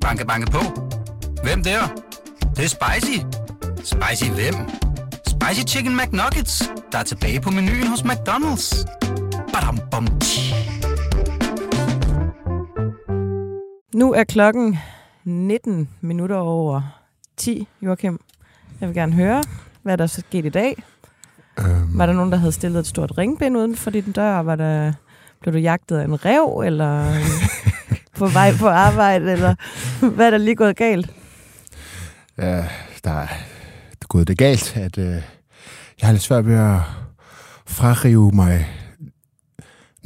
[0.00, 0.58] Banke, banke på.
[1.42, 1.80] Hvem der?
[2.40, 3.18] Det, det er spicy.
[3.76, 4.54] Spicy hvem?
[5.26, 8.84] Spicy Chicken McNuggets, der er tilbage på menuen hos McDonald's.
[9.52, 10.06] Badum, bom.
[13.94, 14.78] Nu er klokken
[15.24, 16.82] 19 minutter over
[17.36, 18.20] 10, Joachim.
[18.80, 19.44] Jeg vil gerne høre,
[19.82, 20.82] hvad der er sket i dag.
[21.58, 24.38] Øhm, Var der nogen, der havde stillet et stort ringbind uden for din dør?
[24.38, 24.92] Var der,
[25.40, 27.04] blev du jagtet af en rev, eller
[28.20, 29.54] på vej på arbejde, eller
[30.14, 31.10] hvad er der lige gået galt?
[32.38, 32.64] ja,
[33.04, 33.26] der er
[34.08, 35.04] gået det galt, at øh,
[36.00, 36.78] jeg har lidt svært ved at
[37.66, 38.66] frarive mig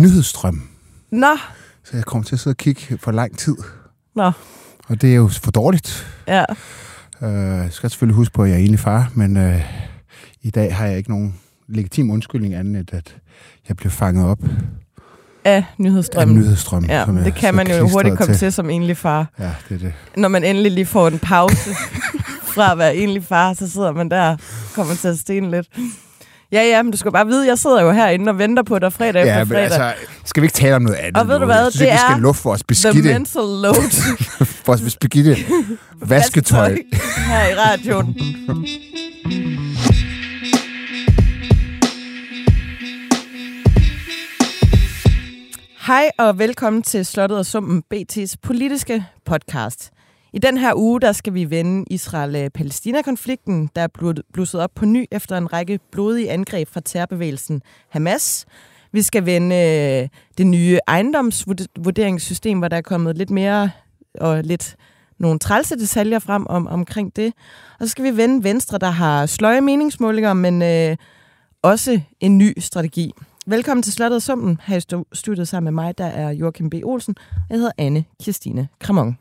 [0.01, 0.69] nyhedsstrøm.
[1.11, 1.37] Nå,
[1.85, 3.57] Så jeg kommer til at sidde og kigge for lang tid.
[4.17, 4.33] Nå.
[4.89, 6.07] Og det er jo for dårligt.
[6.29, 6.45] ja.
[7.23, 9.61] Øh, jeg skal selvfølgelig huske på, at jeg er egentlig far, men øh,
[10.43, 11.39] i dag har jeg ikke nogen
[11.69, 13.17] legitim undskyldning anden, end at
[13.69, 14.39] jeg blev fanget op
[15.45, 16.37] Af af nyhedsstrømmen.
[16.39, 16.85] nyhedsstrøm.
[16.85, 19.27] Ja, som det kan man jo hurtigt komme til som enlig far.
[19.39, 19.93] Ja, det er det.
[20.17, 21.71] Når man endelig lige får en pause
[22.55, 24.39] fra at være enlig far, så sidder man der og
[24.75, 25.67] kommer til at stene lidt.
[26.53, 28.93] Ja, ja, men du skal bare vide, jeg sidder jo herinde og venter på dig
[28.93, 29.63] fredag Ja, efter fredag.
[29.65, 29.93] altså,
[30.25, 31.91] skal vi ikke tale om noget andet Og ved du hvad, Jeg synes det vi
[31.93, 34.17] er skal lufte vores The beskidte, mental load
[34.67, 35.37] vores beskidte
[36.11, 36.77] vasketøj.
[37.27, 38.17] her i radioen.
[45.87, 49.91] Hej og velkommen til Slottet og Sumpen, BT's politiske podcast.
[50.33, 55.07] I den her uge, der skal vi vende Israel-Palæstina-konflikten, der er blusset op på ny
[55.13, 58.47] efter en række blodige angreb fra terrorbevægelsen Hamas.
[58.93, 63.71] Vi skal vende øh, det nye ejendomsvurderingssystem, hvor der er kommet lidt mere
[64.21, 64.77] og lidt
[65.19, 67.33] nogle trælse detaljer frem om, omkring det.
[67.81, 70.97] Og så skal vi vende Venstre, der har sløje meningsmålinger, men øh,
[71.63, 73.13] også en ny strategi.
[73.47, 74.61] Velkommen til Slottet og Sumpen.
[74.65, 76.75] Her i stu- studiet sammen med mig, der er Joachim B.
[76.85, 77.17] Olsen.
[77.51, 79.19] Jeg hedder Anne Kirstine Kramon.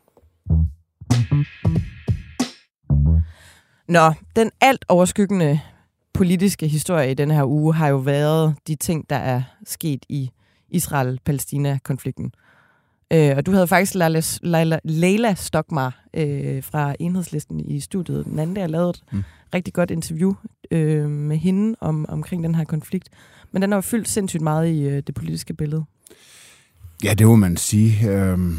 [3.87, 5.59] Nå, den alt overskyggende
[6.13, 10.31] politiske historie i denne her uge har jo været de ting, der er sket i
[10.69, 12.33] Israel-Palæstina-konflikten.
[13.13, 18.39] Øh, og du havde faktisk Leila, Leila, Leila Stokmar øh, fra Enhedslisten i studiet den
[18.39, 18.69] anden dag.
[18.69, 19.03] Lavede et.
[19.11, 19.23] Mm.
[19.53, 20.33] rigtig godt interview
[20.71, 23.09] øh, med hende om, omkring den her konflikt.
[23.53, 25.85] Men den har jo fyldt sindssygt meget i øh, det politiske billede.
[27.03, 28.09] Ja, det må man sige.
[28.09, 28.57] Øhm,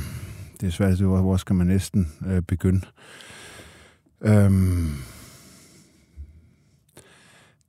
[0.60, 2.81] det er svært, hvor, hvor skal man næsten øh, begynde.
[4.21, 4.93] Øhm,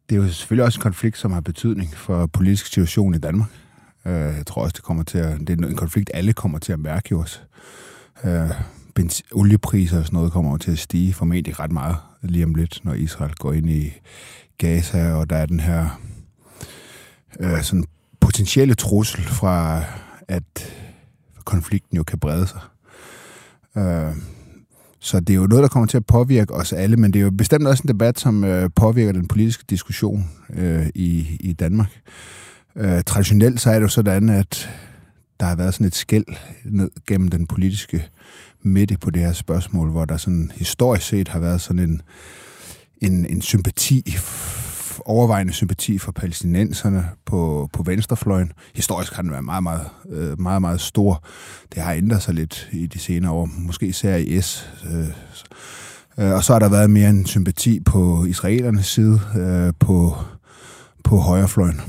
[0.10, 3.50] det er jo selvfølgelig også en konflikt, som har betydning for politisk situation i Danmark.
[4.06, 6.74] Øh, jeg tror også, det kommer til at, det er en konflikt, alle kommer til
[6.74, 7.40] at mærke jo også.
[8.24, 8.52] Øh,
[8.96, 12.56] benzin, oliepriser og sådan noget kommer jo til at stige formentlig ret meget lige om
[12.56, 13.94] lidt, når Israel går ind i
[14.58, 16.02] Gaza, og der er den her
[17.40, 17.84] øh, sådan
[18.20, 19.84] potentielle trussel fra,
[20.28, 20.74] at
[21.46, 22.60] konflikten jo kan brede sig.
[23.78, 24.16] Øh,
[25.00, 27.24] så det er jo noget, der kommer til at påvirke os alle, men det er
[27.24, 32.02] jo bestemt også en debat, som øh, påvirker den politiske diskussion øh, i, i Danmark.
[32.76, 34.70] Øh, traditionelt så er det jo sådan, at
[35.40, 36.26] der har været sådan et skæld
[36.66, 38.10] ned gennem den politiske
[38.62, 42.02] midte på det her spørgsmål, hvor der sådan historisk set har været sådan en,
[43.02, 44.16] en, en sympati,
[45.06, 48.52] overvejende sympati for palæstinenserne på, på venstrefløjen.
[48.76, 51.24] Historisk har den været meget, meget, meget, meget, meget stor.
[51.76, 54.70] Det har ændret sig lidt i de senere år, måske især i S.
[54.92, 55.08] Øh,
[56.18, 60.18] øh og så har der været mere en sympati på israelernes side, øh, på,
[61.04, 61.82] på højrefløjen.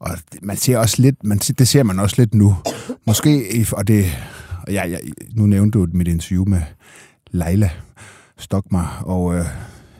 [0.00, 0.10] Og
[0.42, 2.56] man ser også lidt, man, det ser man også lidt nu.
[3.06, 4.06] Måske, og det,
[4.66, 4.98] og ja, ja,
[5.34, 6.60] nu nævnte du mit interview med
[7.30, 7.70] Leila
[8.38, 9.44] Stokmar, og øh,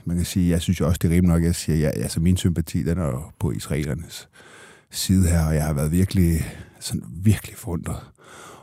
[0.06, 1.88] man kan sige, jeg synes jo også, det er rimeligt nok, at jeg siger, ja,
[1.88, 4.28] altså min sympati, den er jo på israelernes
[4.91, 6.47] side her, og jeg har været virkelig,
[6.81, 8.00] sådan virkelig forundret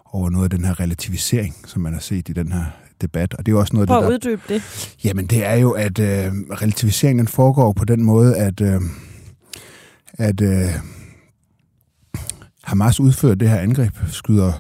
[0.06, 2.66] over noget af den her relativisering, som man har set i den her
[3.01, 3.34] debat.
[3.34, 4.96] Og det er jo også noget Prøv det, at der uddybe det.
[5.03, 8.81] Jamen, det er jo, at øh, relativiseringen den foregår på den måde, at, øh,
[10.13, 10.69] at øh,
[12.63, 14.51] Hamas udfører det her angreb, skyder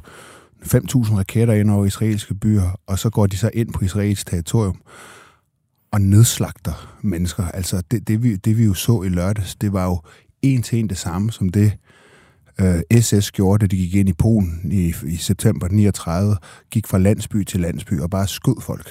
[0.65, 4.81] 5.000 raketter ind over israelske byer, og så går de så ind på israelsk territorium
[5.91, 7.43] og nedslagter mennesker.
[7.45, 10.01] Altså, det, det, vi, det vi jo så i lørdags, det var jo
[10.41, 11.73] en til en det samme som det,
[12.61, 16.35] øh, SS gjorde, da de gik ind i Polen i, i september 39,
[16.71, 18.87] gik fra landsby til landsby og bare skød folk.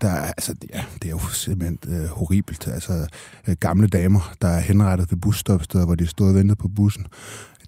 [0.00, 2.68] Der, er- altså, det- ja, det er jo simpelthen øh, horribelt.
[2.68, 3.06] Altså,
[3.48, 7.06] øh, gamle damer, der er henrettet ved busstopsteder, hvor de stod og ventede på bussen.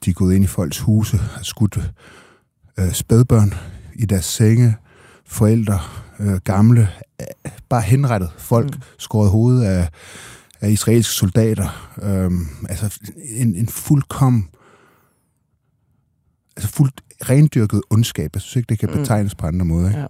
[0.04, 1.92] De er gået ind i folks huse, har skudt
[2.78, 3.54] øh, spædbørn
[3.94, 4.76] i deres senge,
[5.26, 5.78] forældre,
[6.20, 6.88] øh, gamle,
[7.20, 7.26] øh,
[7.68, 8.76] bare henrettet folk, Mm.
[8.76, 8.82] mm.
[8.98, 9.88] skåret hovedet af,
[10.60, 11.92] af israelske soldater.
[12.02, 12.98] Øhm, altså
[13.36, 14.48] en, en fuldkommen
[16.56, 17.00] altså fuldt
[17.30, 18.30] rendyrket ondskab.
[18.34, 18.96] Jeg synes ikke, det kan Mm.
[18.98, 19.88] betegnes på andre måder.
[19.88, 20.00] Ikke?
[20.00, 20.06] Ja.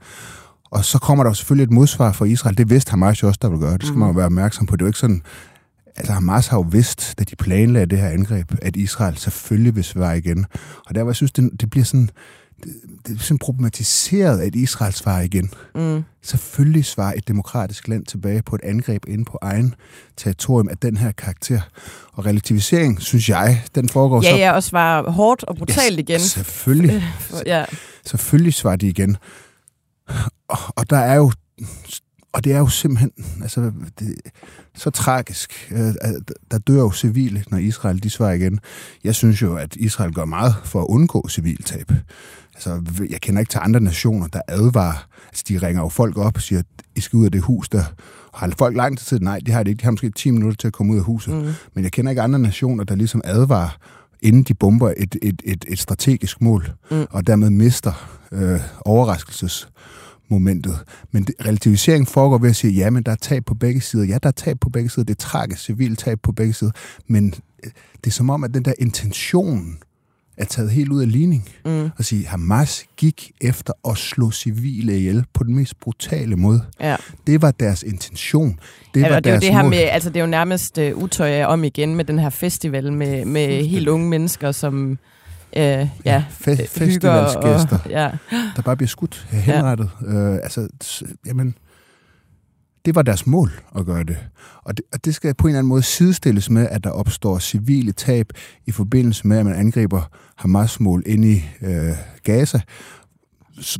[0.71, 2.59] Og så kommer der jo selvfølgelig et modsvar fra Israel.
[2.59, 3.73] Det vidste Hamas jo også, der vil gøre.
[3.73, 3.99] Det skal Mm.
[4.01, 4.77] man jo være opmærksom på.
[4.77, 5.23] Det er jo ikke sådan...
[5.97, 9.85] Altså Hamas har jo vidst, da de planlagde det her angreb, at Israel selvfølgelig vil
[9.85, 10.47] svare igen.
[10.87, 12.11] Og der hvor jeg synes, det, det bliver sådan...
[12.65, 12.73] Det,
[13.07, 15.51] det er sådan problematiseret, at Israel svarer igen.
[15.75, 16.03] Mm.
[16.23, 19.75] Selvfølgelig svarer et demokratisk land tilbage på et angreb inde på egen
[20.17, 21.61] territorium af den her karakter.
[22.13, 24.37] Og relativisering, synes jeg, den foregår Ja, så...
[24.37, 26.21] ja, og svare hårdt og brutalt Ja, igen.
[26.21, 27.03] Selvfølgelig.
[27.47, 27.65] Ja.
[28.05, 29.17] Selvfølgelig svarer de igen.
[30.49, 31.33] Og, og der er jo...
[32.33, 33.11] Og det er jo simpelthen
[33.43, 34.15] altså, det,
[34.75, 35.69] så tragisk.
[35.71, 35.95] Øh,
[36.51, 38.61] Der dør jo civile, når Israel de svarer igen.
[39.05, 41.93] Jeg synes jo, at Israel gør meget for at undgå civiltab.
[42.59, 45.07] Altså, jeg kender ikke til andre nationer, der advarer.
[45.29, 46.67] Altså, de ringer jo folk op og siger, at
[46.97, 47.85] I skal ud af det hus der.
[48.35, 49.23] Har folk lang tid til det?
[49.25, 49.81] Nej, de har det ikke.
[49.81, 51.35] De har måske 10 minutter til at komme ud af huset.
[51.35, 51.53] Mm.
[51.75, 53.79] Men jeg kender ikke andre nationer, der ligesom advarer,
[54.23, 57.07] inden de bomber et, et, et, et strategisk mål, Mm.
[57.11, 60.79] og dermed mister øh, overraskelsesmomentet.
[61.13, 64.05] Men det, relativisering foregår ved at sige, ja, men der er tab på begge sider.
[64.05, 65.05] Ja, der er tab på begge sider.
[65.05, 66.73] Det er tragisk civilt tab på begge sider.
[67.07, 67.35] Men
[67.65, 67.71] øh,
[68.05, 69.79] det er som om, at den der intention
[70.39, 71.49] er taget helt ud af ligning.
[71.65, 71.91] Mm.
[71.99, 76.63] At sige, Hamas gik efter at slå civile ihjel på den mest brutale måde.
[76.81, 76.97] Ja.
[77.27, 78.59] Det var deres intention.
[78.95, 79.71] Det ja, var og det er deres det her mål.
[79.71, 83.25] med, altså det er jo nærmest uh, utøj om igen med den her festival med,
[83.25, 84.99] med helt unge mennesker, som uh,
[85.57, 85.89] ja,
[86.31, 87.79] Fe- hygger festivalsgæster.
[87.85, 88.11] Og, ja.
[88.57, 89.91] der bare bliver skudt henrettet.
[90.03, 90.13] Ja.
[90.13, 90.69] Øh, altså,
[91.27, 91.55] jamen,
[92.89, 94.17] det var deres mål at gøre det.
[94.65, 94.85] Og, det.
[94.93, 98.27] og det skal på en eller anden måde sidestilles med, at der opstår civile tab
[98.67, 100.03] i forbindelse med, at man angriber
[100.37, 101.91] Hamas-mål ind i øh,
[102.25, 102.61] Gaza,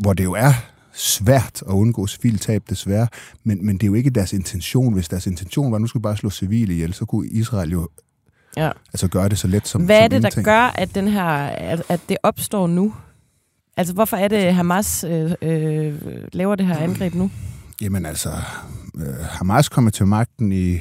[0.01, 0.53] hvor det jo er
[0.93, 3.09] svært at undgå civile tab, desværre,
[3.45, 4.95] men, men det er jo ikke deres intention.
[4.95, 7.71] Hvis deres intention var, at nu skulle vi bare slå civile ihjel, så kunne Israel
[7.71, 7.89] jo
[8.57, 8.71] Ja.
[8.93, 10.45] altså gøre det så let som Hvad er som det, der ingenting.
[10.45, 12.95] gør, at, den her, at, at det opstår nu?
[13.77, 15.95] Altså, hvorfor er det, Hamas øh, øh,
[16.33, 17.31] laver det her angreb nu?
[17.81, 18.31] Jamen altså,
[19.31, 20.79] Hamas kommer til magten i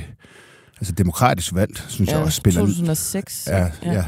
[0.79, 3.47] altså demokratisk valg, synes jeg også spiller 2006.
[3.47, 3.71] Ja, ja.
[3.93, 4.05] ja.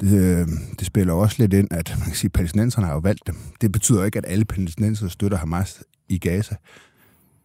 [0.00, 0.48] Det, øh,
[0.78, 3.36] det spiller også lidt ind, at man kan sige, at palæstinenserne har jo valgt dem.
[3.60, 6.54] Det betyder ikke, at alle palæstinenser støtter Hamas i Gaza.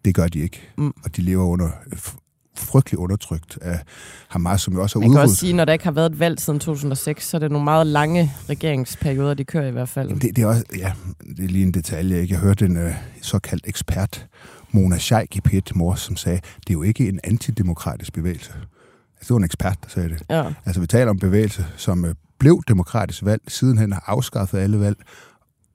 [0.05, 0.61] Det gør de ikke.
[0.77, 0.93] Mm.
[1.03, 2.17] Og de lever under f-
[2.57, 3.79] frygtelig undertrykt af
[4.27, 5.23] Hamas, som jo også har Man kan udryddet.
[5.31, 7.63] også sige, når der ikke har været et valg siden 2006, så er det nogle
[7.63, 10.09] meget lange regeringsperioder, de kører i hvert fald.
[10.19, 10.93] Det, det er også, ja,
[11.37, 12.21] det er lige en detalje.
[12.21, 12.33] ikke?
[12.33, 14.27] Jeg hørte en øh, såkaldt ekspert,
[14.71, 18.51] Mona Scheik i P1 Mor, som sagde, det er jo ikke en antidemokratisk bevægelse.
[18.53, 20.23] Altså, det var en ekspert, der sagde det.
[20.29, 20.53] Ja.
[20.65, 24.97] Altså, vi taler om bevægelse, som øh, blev demokratisk valg, sidenhen har afskaffet alle valg,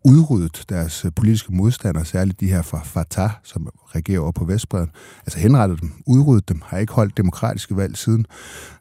[0.04, 4.90] udryddet deres øh, politiske modstandere, særligt de her fra Fatah, som regerer over på Vestbreden.
[5.20, 8.26] Altså henrettet dem, udryddet dem, har ikke holdt demokratiske valg siden,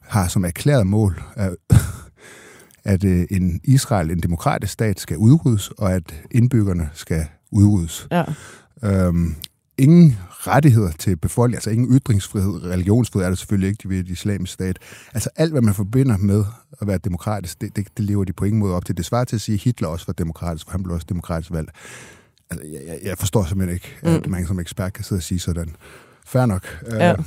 [0.00, 1.56] har som erklæret mål, at,
[2.94, 8.08] at øh, en Israel, en demokratisk stat, skal udryddes, og at indbyggerne skal udryddes.
[8.10, 8.24] ja.
[8.82, 9.34] Øhm,
[9.78, 14.52] ingen rettigheder til befolkningen, altså ingen ytringsfrihed, religionsfrihed er der selvfølgelig ikke ved et islamisk
[14.52, 14.78] stat.
[15.14, 16.44] Altså alt, hvad man forbinder med
[16.80, 18.96] at være demokratisk, det, det, det lever de på ingen måde op til.
[18.96, 21.52] Det svarer til at sige, at Hitler også var demokratisk, for han blev også demokratisk
[21.52, 21.70] valgt.
[22.50, 24.08] Altså, jeg, jeg, jeg forstår simpelthen ikke, mm.
[24.08, 25.76] at man som ekspert kan sidde og sige sådan.
[26.26, 26.84] Fair nok.
[26.90, 27.12] Ja.
[27.12, 27.18] Øh,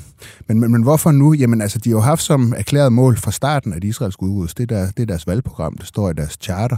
[0.47, 1.33] men, men, men hvorfor nu?
[1.33, 4.53] Jamen altså, de har jo haft som erklæret mål fra starten, at Israel skulle udryddes.
[4.53, 6.77] Det er, der, det er deres valgprogram, det står i deres charter.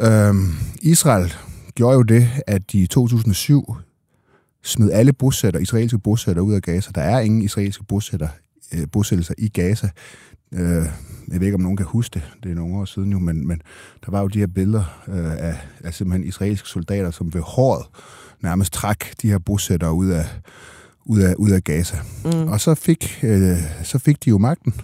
[0.00, 0.52] Øhm,
[0.82, 1.34] Israel
[1.74, 3.76] gjorde jo det, at de i 2007
[4.66, 6.90] smed alle bosætter, israelske bosætter ud af Gaza.
[6.94, 8.28] Der er ingen israelske bosætter,
[8.74, 9.88] øh, bosættelser i Gaza.
[10.52, 10.86] Øh,
[11.32, 12.22] jeg ved ikke, om nogen kan huske det.
[12.42, 13.62] Det er nogle år siden jo, men, men
[14.04, 17.86] der var jo de her billeder øh, af, af simpelthen israelske soldater, som ved håret
[18.42, 20.26] nærmest trak de her bosættere ud af,
[21.04, 21.96] ud af, ud af Gaza.
[22.24, 22.48] Mm.
[22.48, 24.74] Og så fik, øh, så fik de jo magten.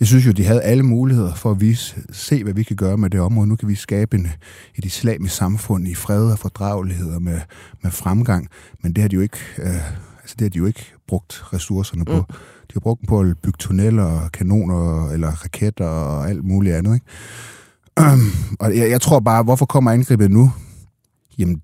[0.00, 2.96] Jeg synes jo, de havde alle muligheder for at vise, se, hvad vi kan gøre
[2.96, 3.46] med det område.
[3.46, 4.28] Nu kan vi skabe en,
[4.74, 7.40] et islamisk samfund i fred og fordragelighed og med,
[7.82, 8.48] med fremgang.
[8.82, 12.04] Men det har de jo ikke, øh, altså det har de jo ikke brugt ressourcerne
[12.04, 12.16] på.
[12.16, 12.34] Mm.
[12.68, 16.94] De har brugt dem på at bygge tunneller kanoner eller raketter og alt muligt andet.
[16.94, 17.06] Ikke?
[18.60, 20.52] og jeg, jeg tror bare, hvorfor kommer angrebet nu?
[21.38, 21.62] Jamen,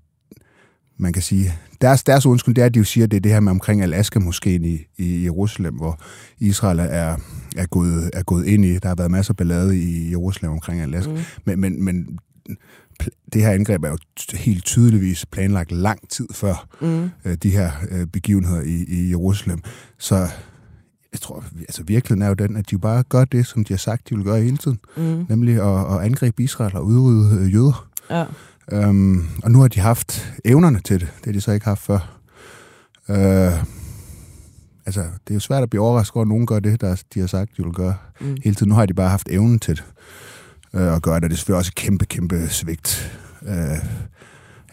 [0.97, 3.21] man kan sige, deres, deres undskyld, det er, at de jo siger, at det er
[3.21, 5.99] det her med omkring Alaska-moskeen i, i Jerusalem, hvor
[6.39, 7.17] Israel er,
[7.57, 8.79] er, gået, er gået ind i.
[8.79, 11.11] Der har været masser af ballade i Jerusalem omkring Alaska.
[11.11, 11.17] Mm.
[11.45, 12.19] Men, men, men
[13.33, 13.97] det her angreb er jo
[14.33, 17.09] helt tydeligvis planlagt lang tid før Mm.
[17.25, 19.59] øh, de her øh, begivenheder i, i Jerusalem.
[19.97, 20.15] Så
[21.13, 23.77] jeg tror, altså virkeligheden er jo den, at de bare gør det, som de har
[23.77, 24.79] sagt, de vil gøre hele tiden.
[24.97, 25.25] Mm.
[25.29, 27.87] Nemlig at, at angribe Israel og udrydde øh, jøder.
[28.09, 28.25] Ja.
[28.71, 31.07] Øhm, og nu har de haft evnerne til det.
[31.17, 32.19] Det har de så ikke haft før.
[33.09, 33.63] Øh,
[34.85, 37.19] altså, det er jo svært at blive overrasket over, at nogen gør det, der de
[37.19, 38.37] har sagt, de vil gøre Mm.
[38.43, 38.69] hele tiden.
[38.69, 39.83] Nu har de bare haft evnen til det.
[40.81, 41.23] øh, og gør det.
[41.23, 43.77] Det er selvfølgelig også et kæmpe, kæmpe svigt øh,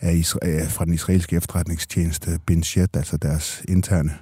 [0.01, 4.13] af Isra- fra den israelske efterretningstjeneste, Binshet, altså deres interne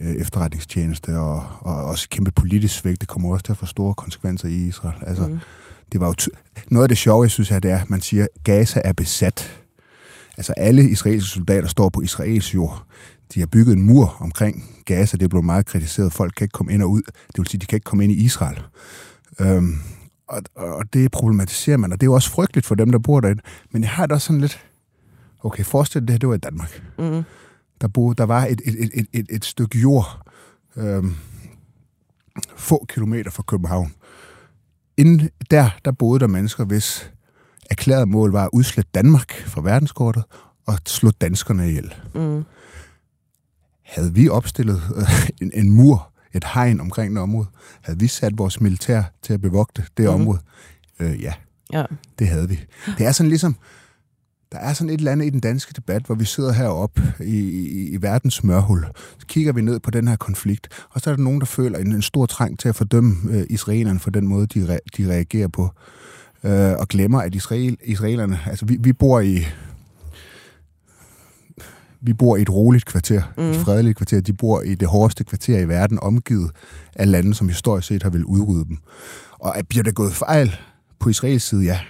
[0.00, 3.00] øh, efterretningstjeneste, og, og også kæmpe politisk svigt.
[3.00, 4.96] Det kommer også til at få store konsekvenser i Israel.
[5.06, 5.38] Altså, mm.
[5.92, 6.14] Det var jo
[6.70, 8.92] noget af det sjove, jeg synes, er, det er, at man siger, at Gaza er
[8.92, 9.60] besat.
[10.36, 12.84] Altså alle israelske soldater står på israelsk jord.
[13.34, 15.16] De har bygget en mur omkring Gaza.
[15.16, 16.12] Det er blevet meget kritiseret.
[16.12, 17.02] Folk kan ikke komme ind og ud.
[17.02, 18.60] Det vil sige, de kan ikke komme ind i Israel.
[19.40, 19.74] Øhm,
[20.28, 23.20] og, og det problematiserer man, og det er jo også frygteligt for dem, der bor
[23.20, 23.42] derinde.
[23.70, 24.66] Men jeg har det også sådan lidt...
[25.44, 26.82] Okay, forestil dig, det her, det var i Danmark.
[26.98, 27.22] Mm.
[27.80, 30.28] Der, boede, der var et, et, et, et, et stykke jord
[30.76, 31.14] øhm,
[32.56, 33.94] få kilometer fra København.
[34.96, 37.10] Inden der, der boede der mennesker, hvis
[37.70, 40.24] erklæret mål var at udslætte Danmark fra verdenskortet
[40.66, 41.94] og slå danskerne ihjel.
[42.14, 42.44] Mm.
[43.82, 47.46] Havde vi opstillet øh, en, en mur, et hegn omkring det område,
[47.82, 50.14] havde vi sat vores militær til at bevogte det mm.
[50.14, 50.38] område?
[51.00, 51.32] Øh, ja,
[51.72, 51.84] ja,
[52.18, 52.60] det havde vi.
[52.98, 53.56] Det er sådan ligesom,
[54.52, 57.38] der er sådan et eller andet i den danske debat, hvor vi sidder heroppe i,
[57.38, 58.86] i, i verdens smørhul.
[59.18, 61.78] Så kigger vi ned på den her konflikt, og så er der nogen, der føler
[61.78, 65.10] en, en stor trang til at fordømme øh, israelerne for den måde, de, re, de
[65.10, 65.70] reagerer på.
[66.44, 68.40] Øh, og glemmer, at Israel, israelerne...
[68.46, 69.44] Altså, vi, vi bor i
[72.04, 73.50] vi bor i et roligt kvarter, mm.
[73.50, 74.20] et fredeligt kvarter.
[74.20, 76.50] De bor i det hårdeste kvarter i verden, omgivet
[76.96, 78.78] af lande, som historisk set har vil udrydde dem.
[79.30, 80.56] Og bliver der gået fejl
[80.98, 81.64] på Israels side?
[81.64, 81.80] Ja,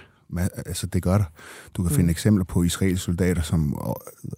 [0.65, 1.25] altså det gør der.
[1.73, 1.95] Du kan mm.
[1.95, 3.77] finde eksempler på israelske soldater, som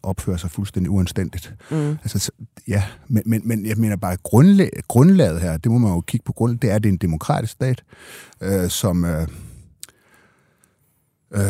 [0.03, 1.53] opfører sig fuldstændig uanstændigt.
[1.71, 1.89] Mm.
[1.89, 2.31] Altså,
[2.67, 6.23] ja, men, men, men jeg mener bare, grundlag, grundlaget her, det må man jo kigge
[6.23, 7.83] på grund, det er, at det er en demokratisk stat,
[8.41, 9.05] øh, som...
[9.05, 9.27] Øh,
[11.33, 11.41] øh,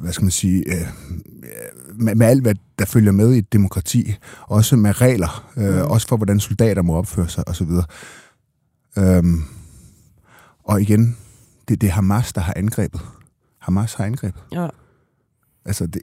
[0.00, 0.88] hvad skal man sige, øh,
[1.94, 5.80] med, med alt, hvad der følger med i et demokrati, også med regler, øh, mm.
[5.80, 7.68] også for, hvordan soldater må opføre sig osv.
[8.98, 9.42] Øhm,
[10.64, 11.16] og igen,
[11.68, 13.00] det, det er Hamas, der har angrebet.
[13.64, 14.42] Hamas har angrebet.
[14.52, 14.68] Ja.
[15.64, 16.02] Altså, det,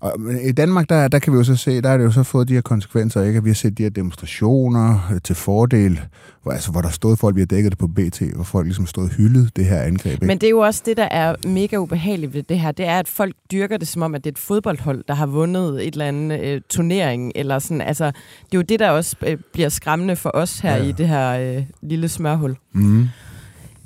[0.00, 0.12] og
[0.42, 2.48] i Danmark, der, der kan vi jo så se, der er det jo så fået
[2.48, 3.42] de her konsekvenser, ikke?
[3.42, 6.00] Vi har set de her demonstrationer øh, til fordel,
[6.42, 8.86] hvor, altså, hvor der stod folk, vi har dækket det på BT, hvor folk ligesom
[8.86, 10.12] stod hyldet det her angreb.
[10.12, 10.26] Ikke?
[10.26, 12.98] Men det er jo også det, der er mega ubehageligt ved det her, det er,
[12.98, 15.92] at folk dyrker det som om, at det er et fodboldhold, der har vundet et
[15.92, 19.68] eller andet øh, turnering, eller sådan, altså, det er jo det, der også øh, bliver
[19.68, 20.84] skræmmende for os her ja.
[20.84, 22.56] i det her øh, lille smørhul.
[22.72, 23.08] Mm.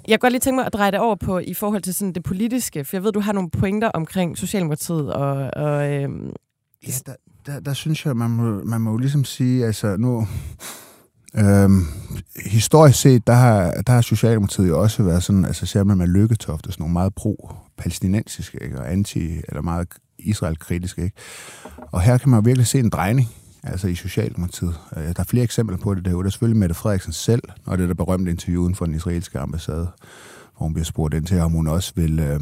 [0.08, 2.12] Jeg kan godt lige tænke mig at dreje det over på i forhold til sådan
[2.12, 5.50] det politiske, for jeg ved, du har nogle pointer omkring Socialdemokratiet og...
[5.56, 6.30] og øhm,
[6.86, 7.14] ja, der,
[7.46, 10.26] der, der synes jeg, man må, man må jo ligesom sige, altså nu...
[11.36, 11.82] Øhm,
[12.46, 16.06] historisk set, der har, der har Socialdemokratiet jo også været sådan, altså ser man med
[16.06, 18.78] Lykketoft, sådan nogle meget pro-palæstinensiske, ikke?
[18.78, 21.16] og anti- eller meget Israel-kritiske, ikke?
[21.92, 23.28] Og her kan man jo virkelig se en drejning
[23.64, 24.74] altså i Socialdemokratiet.
[24.96, 26.22] Øh, der er flere eksempler på det derude.
[26.22, 28.94] Der er selvfølgelig Mette Frederiksen selv, og det er der berømte interview uden for den
[28.94, 29.88] israelske ambassade,
[30.56, 32.18] hvor hun bliver spurgt ind til, om hun også vil...
[32.18, 32.40] Øh,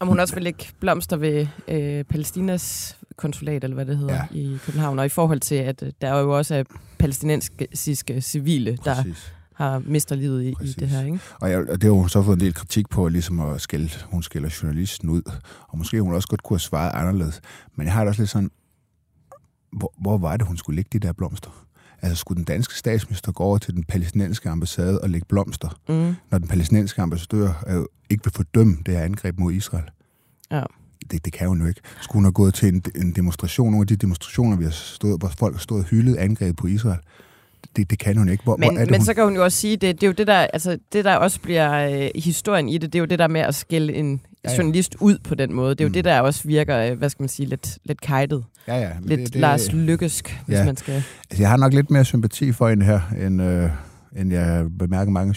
[0.00, 4.36] om hun også vil lægge blomster ved øh, Palæstinas konsulat, eller hvad det hedder, ja.
[4.36, 4.98] i København.
[4.98, 6.64] Og i forhold til, at øh, der jo også er
[6.98, 9.32] palæstinensiske civile, der Præcis.
[9.54, 11.04] har mistet livet i, i det her.
[11.04, 11.20] Ikke?
[11.40, 13.90] Og, jeg, og det har hun så fået en del kritik på, ligesom at skælde,
[14.10, 15.22] hun skælder journalisten ud.
[15.68, 17.40] Og måske hun også godt kunne have svaret anderledes.
[17.76, 18.50] Men jeg har det også lidt sådan,
[19.72, 21.66] hvor, hvor var det, hun skulle lægge de der blomster?
[22.02, 26.14] Altså, skulle den danske statsminister gå over til den palæstinensiske ambassade og lægge blomster, mm.
[26.30, 29.84] når den palæstinensiske ambassadør øh, ikke vil fordømme det her angreb mod Israel?
[30.50, 30.62] Ja.
[31.10, 31.80] Det, det kan hun jo ikke.
[32.00, 35.18] Skulle hun have gået til en, en demonstration, nogle af de demonstrationer, vi har stået,
[35.18, 36.98] hvor folk har stået og hyldet angreb på Israel,
[37.76, 38.44] det, det kan hun ikke.
[38.44, 39.04] Hvor, men hvor er det, men hun...
[39.04, 41.16] så kan hun jo også sige, det, det er jo det der, altså, det der
[41.16, 44.20] også bliver øh, historien i det, det er jo det der med at skille en
[44.44, 44.56] ja, ja.
[44.56, 45.70] journalist ud på den måde.
[45.70, 45.92] Det er jo mm.
[45.92, 48.44] det, der også virker, øh, hvad skal man sige, lidt, lidt kajtet.
[48.68, 48.90] Ja, ja.
[49.02, 50.64] lidt det, det, Lars Lykkesk, hvis ja.
[50.64, 50.94] man skal...
[50.94, 53.70] Altså, jeg har nok lidt mere sympati for en her, end, øh,
[54.16, 55.34] end jeg bemærker mange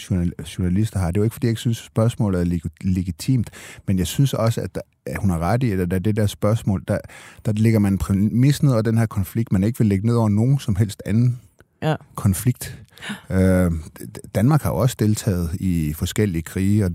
[0.58, 1.06] journalister har.
[1.06, 3.50] Det er jo ikke, fordi jeg ikke synes, spørgsmålet er leg- legitimt,
[3.86, 6.26] men jeg synes også, at, der, at hun har ret i, at der, det der
[6.26, 6.98] spørgsmål, der,
[7.46, 10.14] der ligger man en præmis ned over den her konflikt, man ikke vil lægge ned
[10.14, 11.40] over nogen som helst anden
[11.82, 11.94] ja.
[12.14, 12.82] konflikt.
[13.30, 13.72] Øh,
[14.34, 16.90] Danmark har også deltaget i forskellige krige, og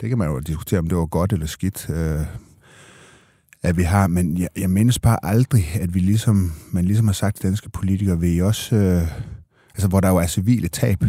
[0.00, 2.20] det kan man jo diskutere, om det var godt eller skidt, øh,
[3.62, 4.06] at vi har.
[4.06, 7.70] Men jeg, jeg mindes bare aldrig, at vi ligesom, man ligesom har sagt til danske
[7.70, 9.02] politikere, vil I også, øh,
[9.74, 11.04] altså hvor der jo er civile tab,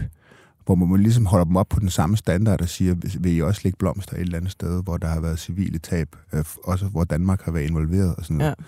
[0.66, 3.62] hvor man ligesom holder dem op på den samme standard og siger, vil I også
[3.64, 7.04] lægge blomster et eller andet sted, hvor der har været civile tab, øh, også hvor
[7.04, 8.56] Danmark har været involveret og sådan noget.
[8.60, 8.64] Ja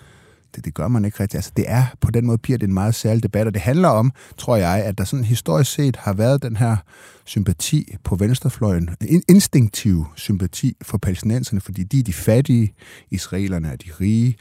[0.56, 1.34] det, det gør man ikke rigtigt.
[1.34, 3.88] Altså, det er på den måde, bliver det en meget særlig debat, og det handler
[3.88, 6.76] om, tror jeg, at der sådan historisk set har været den her
[7.24, 12.74] sympati på venstrefløjen, en instinktiv sympati for palæstinenserne, fordi de er de fattige,
[13.10, 14.36] israelerne er de rige,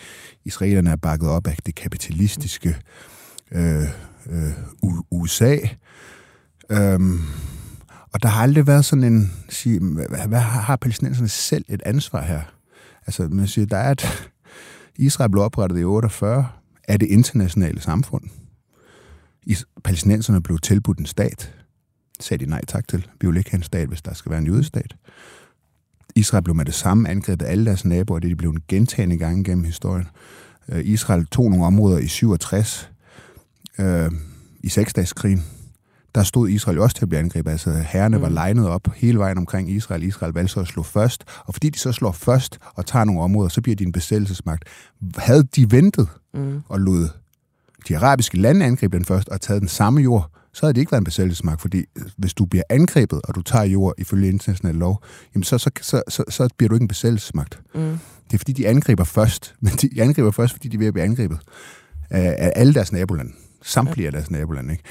[0.46, 2.76] israelerne er bakket op af det kapitalistiske
[3.52, 3.84] øh,
[4.30, 4.52] øh,
[5.12, 5.58] USA.
[6.70, 7.22] Øhm,
[8.14, 12.22] Og der har aldrig været sådan en, sige, hvad, hvad har, palæstinenserne selv et ansvar
[12.22, 12.42] her?
[13.08, 14.30] Altså, man siger, der er et,
[14.96, 16.48] Israel blev oprettet i 48
[16.88, 18.24] af det internationale samfund.
[19.44, 21.56] Is, palæstinenserne blev tilbudt en stat.
[22.20, 23.08] Sagde de nej tak til.
[23.22, 24.96] Vi vil ikke have en stat, hvis der skal være en jødestat.
[26.16, 29.18] Israel blev med det samme angrebet af alle deres naboer, det de blev en gentagende
[29.18, 30.08] gang gennem historien.
[30.70, 32.92] Øh, Israel tog nogle områder i 67,
[33.80, 34.12] øh,
[34.64, 35.44] i seksdagskrigen,
[36.16, 37.52] der stod Israel også til at blive angrebet.
[37.52, 38.24] Altså herrene mm.
[38.24, 40.04] var legnet op hele vejen omkring Israel.
[40.04, 41.24] Israel valgte så at slå først.
[41.46, 44.64] Og fordi de så slår først og tager nogle områder, så bliver de en besættelsesmagt.
[45.18, 46.62] Havde de ventet mm.
[46.70, 47.10] og lod
[47.88, 50.92] de arabiske lande angribe den først og taget den samme jord, så havde det ikke
[50.92, 51.86] været en besættelsesmagt, fordi
[52.18, 55.04] hvis du bliver angrebet, og du tager jord ifølge international lov,
[55.36, 57.60] jamen så, så, så, så, så bliver du ikke en besættelsesmagt.
[57.76, 57.82] Mm.
[58.28, 60.94] Det er fordi, de angriber først, men de angriber først, fordi de er ved at
[60.94, 61.40] blive angrebet
[62.10, 63.32] af, af alle deres nabolande.
[63.62, 64.74] Samtlige af deres nabolande.
[64.74, 64.84] Ikke?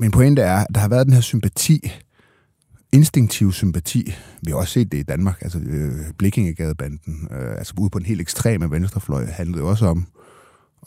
[0.00, 1.92] Min pointe er, at der har været den her sympati,
[2.92, 4.12] instinktiv sympati.
[4.42, 8.06] Vi har også set det i Danmark, altså øh, Blikkingegadebanden, øh, altså ude på en
[8.06, 10.06] helt ekstreme venstrefløj, handlede jo også om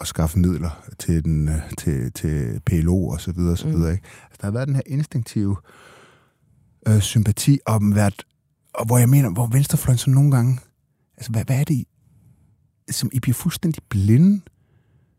[0.02, 3.74] at skaffe midler til, den, øh, til, til PLO og så videre, og så mm.
[3.74, 3.92] videre.
[3.92, 4.04] Ikke?
[4.24, 5.58] Altså, der har været den her instinktive
[6.88, 8.12] øh, sympati om, hvad,
[8.74, 10.60] og hvor jeg mener, hvor venstrefløjen så nogle gange,
[11.18, 11.86] altså hvad, hvad er det,
[12.92, 14.42] som I bliver fuldstændig blinde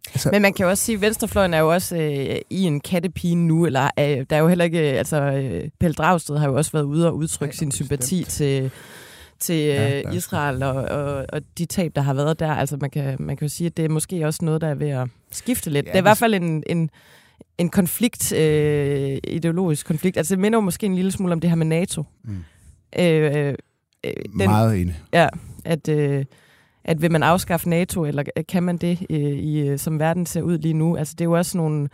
[0.09, 2.81] Altså, Men man kan jo også sige, at venstrefløjen er jo også øh, i en
[2.81, 6.57] kattepine nu, eller øh, der er jo heller ikke, altså øh, Pelle Dragsted har jo
[6.57, 8.71] også været ude og udtrykke ja, sin sympati til,
[9.39, 12.53] til ja, øh, Israel og, og, og de tab, der har været der.
[12.53, 14.75] Altså man kan, man kan jo sige, at det er måske også noget, der er
[14.75, 15.87] ved at skifte lidt.
[15.87, 16.91] Ja, det er i hvert fald en, en,
[17.59, 20.17] en konflikt, øh, ideologisk konflikt.
[20.17, 22.05] Altså det minder jo måske en lille smule om det her med NATO.
[22.25, 22.45] Mm.
[22.99, 23.55] Øh, øh,
[24.05, 25.01] den, Meget enig.
[25.13, 25.29] Ja,
[25.65, 25.89] at...
[25.89, 26.25] Øh,
[26.85, 30.59] at vil man afskaffe NATO, eller kan man det, i, i, som verden ser ud
[30.59, 30.97] lige nu?
[30.97, 31.89] Altså, det er jo også nogle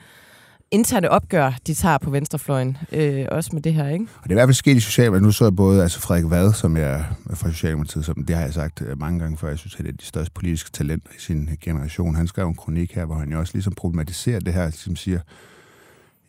[0.70, 4.06] interne opgør, de tager på venstrefløjen, øh, også med det her, ikke?
[4.16, 5.26] Og det er i hvert fald sket i Socialdemokratiet.
[5.26, 8.42] Nu så jeg både altså Frederik Vad, som jeg er fra Socialdemokratiet, som det har
[8.42, 11.10] jeg sagt øh, mange gange før, jeg synes, at det er de største politiske talenter
[11.18, 12.14] i sin generation.
[12.14, 15.20] Han skrev en kronik her, hvor han jo også ligesom problematiserer det her, som siger,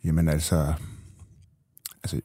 [0.04, 0.72] jamen altså,
[2.02, 2.20] altså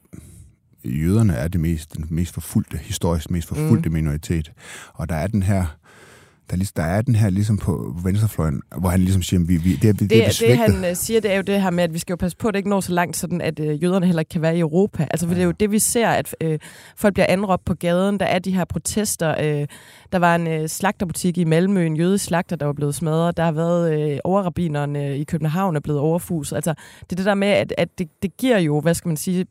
[0.84, 3.92] jøderne er det mest, den mest forfulgte, historisk mest forfulgte mm.
[3.92, 4.52] minoritet.
[4.94, 5.76] Og der er den her
[6.50, 9.76] der, der er den her ligesom på venstrefløjen, hvor han ligesom siger, at vi, vi,
[9.76, 11.84] det, er, det, det, er det, han uh, siger, det er jo det her med,
[11.84, 13.82] at vi skal jo passe på, at det ikke når så langt, sådan at uh,
[13.82, 15.06] jøderne heller ikke kan være i Europa.
[15.10, 15.36] Altså, for ja.
[15.36, 16.54] det er jo det, vi ser, at uh,
[16.96, 18.20] folk bliver anråbt på gaden.
[18.20, 19.34] Der er de her protester.
[19.38, 19.66] Uh,
[20.12, 23.36] der var en uh, slagterbutik i Malmø, en jødisk slagter, der var blevet smadret.
[23.36, 26.56] Der har været uh, overrabinerne uh, i København er blevet overfuset.
[26.56, 29.16] Altså, det er det der med, at, at det, det giver jo, hvad skal man
[29.16, 29.46] sige,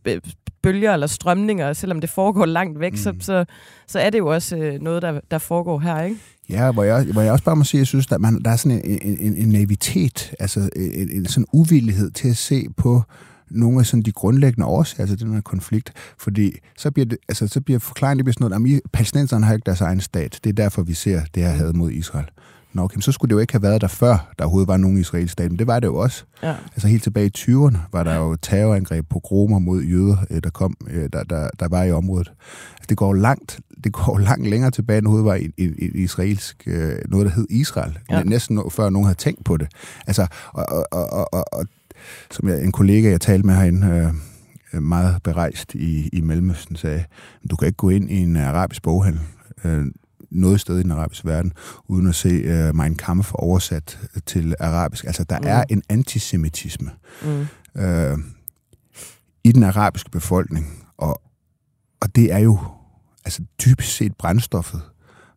[0.64, 2.98] bølger eller strømninger, selvom det foregår langt væk, mm.
[2.98, 3.46] så, så,
[3.88, 6.18] så er det jo også uh, noget, der, der foregår her, ikke?
[6.50, 8.52] Ja, hvor jeg, hvor jeg også bare må sige, at jeg synes, at man, der
[8.52, 13.04] er sådan en, en, en naivitet, altså en, en sådan uvillighed til at se på
[13.50, 17.48] nogle af sådan de grundlæggende årsager til den her konflikt, fordi så bliver, det, altså,
[17.48, 20.40] så bliver forklaringen, det bliver sådan noget, at palæstinenserne har ikke deres egen stat.
[20.44, 22.26] Det er derfor, vi ser det her had mod Israel.
[22.76, 24.98] Nå, okay, så skulle det jo ikke have været der før, der overhovedet var nogen
[24.98, 26.24] israelsk stat, men det var det jo også.
[26.44, 26.56] Ja.
[26.72, 30.50] Altså helt tilbage i 20'erne var der jo terrorangreb på gromer mod jøder, øh, der,
[30.50, 32.32] kom, øh, der, der, der var i området.
[32.72, 36.04] Altså, det går langt, det går langt længere tilbage, end overhovedet var i, i, i
[36.04, 37.98] israelsk, øh, noget, der hed Israel.
[38.12, 38.24] Ja.
[38.24, 39.68] Næsten før nogen havde tænkt på det.
[40.08, 41.66] Altså, og, og, og, og, og
[42.32, 44.14] som jeg, en kollega, jeg talte med herinde,
[44.74, 47.04] øh, meget berejst i, i Mellemøsten, sagde,
[47.50, 49.22] du kan ikke gå ind i en arabisk boghandel,
[49.64, 49.86] øh,
[50.36, 51.54] noget sted i den arabiske verden,
[51.88, 55.06] uden at se uh, Mein Kampf oversat til arabisk.
[55.06, 55.48] Altså, der mm.
[55.48, 56.92] er en antisemitisme
[57.24, 57.48] mm.
[57.76, 58.20] uh,
[59.44, 61.22] i den arabiske befolkning, og,
[62.02, 62.60] og det er jo
[63.26, 64.82] altså dybest set brændstoffet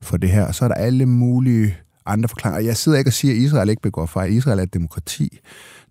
[0.03, 0.47] for det her.
[0.47, 2.67] Og så er der alle mulige andre forklaringer.
[2.67, 4.33] Jeg sidder ikke og siger, at Israel ikke begår fejl.
[4.33, 5.39] Israel er et demokrati.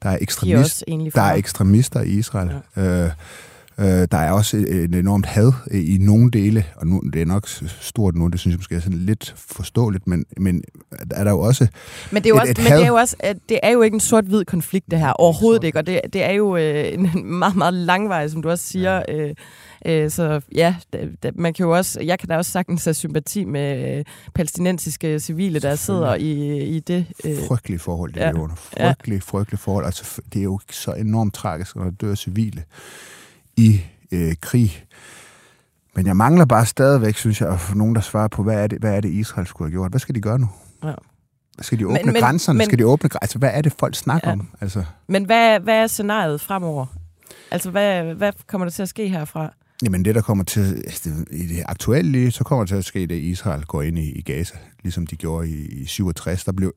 [0.04, 0.84] Der er, ekstremist,
[1.16, 2.52] der er ekstremister i Israel.
[2.76, 3.06] Ja.
[3.06, 3.12] Uh,
[3.80, 7.48] Øh, der er også et enormt had i nogle dele, og nu, det er nok
[7.82, 10.64] stort nu, det synes jeg måske er sådan lidt forståeligt, men, men
[11.12, 11.68] er der jo også
[12.12, 13.16] Men det er jo, et, også, et men det er jo også,
[13.50, 16.32] det er jo ikke en sort-hvid konflikt, det her, overhovedet ikke, og det, det er
[16.32, 19.16] jo øh, en meget, meget langvej, som du også siger, ja.
[19.16, 19.36] øh,
[19.86, 20.76] øh, så ja,
[21.36, 25.60] man kan jo også, jeg kan da også sagtens have sympati med øh, palæstinensiske civile,
[25.60, 27.06] der sidder i, i det.
[27.26, 27.38] Øh.
[27.48, 28.34] Frygtelige forhold, det er ja.
[28.34, 28.56] under.
[28.56, 29.32] Frygtelige, ja.
[29.32, 29.86] frygtelige forhold.
[29.86, 32.64] Altså, det er jo så enormt tragisk, når der dør civile
[33.58, 34.86] i øh, krig.
[35.96, 38.68] Men jeg mangler bare stadigvæk, synes jeg, at få nogen, der svarer på, hvad er,
[38.68, 39.92] det, hvad er det, Israel skulle have gjort?
[39.92, 40.50] Hvad skal de gøre nu?
[40.84, 40.94] Ja.
[41.62, 42.58] Skal de åbne men, grænserne?
[42.58, 44.34] Men, skal de åbne Altså, hvad er det, folk snakker ja.
[44.34, 44.48] om?
[44.62, 44.84] Altså.
[45.08, 46.86] Men hvad, hvad er scenariet fremover?
[47.52, 49.54] Altså, hvad, hvad kommer der til at ske herfra?
[49.84, 53.08] Jamen det, der kommer til, altså, i det aktuelle så kommer der til at ske,
[53.08, 56.44] det Israel går ind i, i Gaza, ligesom de gjorde i, i 67.
[56.44, 56.74] Der blev,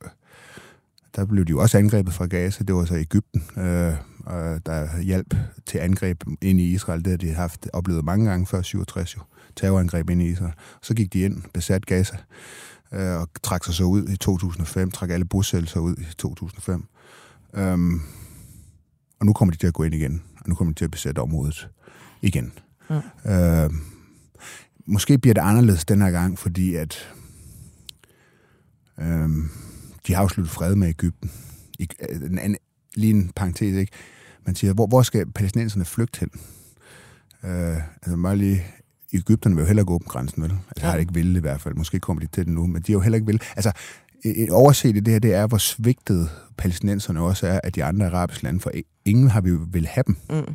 [1.17, 3.95] der blev de jo også angrebet fra Gaza, det var så Ægypten, øh,
[4.27, 5.35] og der hjalp
[5.67, 7.05] til angreb ind i Israel.
[7.05, 9.21] Det har de haft oplevet mange gange før 67 jo.
[9.57, 10.53] Terrorangreb ind i Israel.
[10.83, 12.17] Så gik de ind, besat Gaza,
[12.93, 16.85] øh, og trak sig så ud i 2005, trak alle bosættelser ud i 2005.
[17.55, 18.01] Øhm,
[19.21, 20.91] og nu kommer de til at gå ind igen, og nu kommer de til at
[20.91, 21.69] besætte området
[22.23, 22.53] igen.
[22.91, 23.65] Ja.
[23.65, 23.71] Øh,
[24.87, 27.15] måske bliver det anderledes den her gang, fordi at
[29.01, 29.29] øh,
[30.07, 31.31] de har afsluttet fred med Ægypten.
[31.79, 32.57] I, en, en,
[32.95, 33.93] lige en parentes, ikke?
[34.47, 36.31] Man siger, hvor, hvor skal palæstinenserne flygte hen?
[37.45, 38.65] Øh, altså bare lige,
[39.13, 40.51] Ægypterne vil jo heller gå åbne grænsen, vel?
[40.51, 40.91] Altså, ja.
[40.91, 41.75] har ikke ville i hvert fald.
[41.75, 43.43] Måske kommer de til det nu, men de er jo heller ikke vil.
[43.57, 43.73] Altså,
[44.25, 48.07] et overset i det her, det er, hvor svigtet palæstinenserne også er af de andre
[48.07, 48.71] arabiske lande, for
[49.05, 50.17] ingen har vi vil have dem.
[50.31, 50.55] Mm.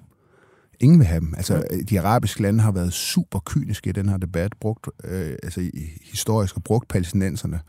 [0.80, 1.34] Ingen vil have dem.
[1.38, 1.86] Altså, mm.
[1.86, 5.70] de arabiske lande har været super kyniske i den her debat, brugt, øh, altså
[6.12, 7.60] historisk, og brugt palæstinenserne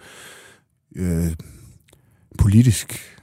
[0.97, 1.33] øh,
[2.39, 3.16] politisk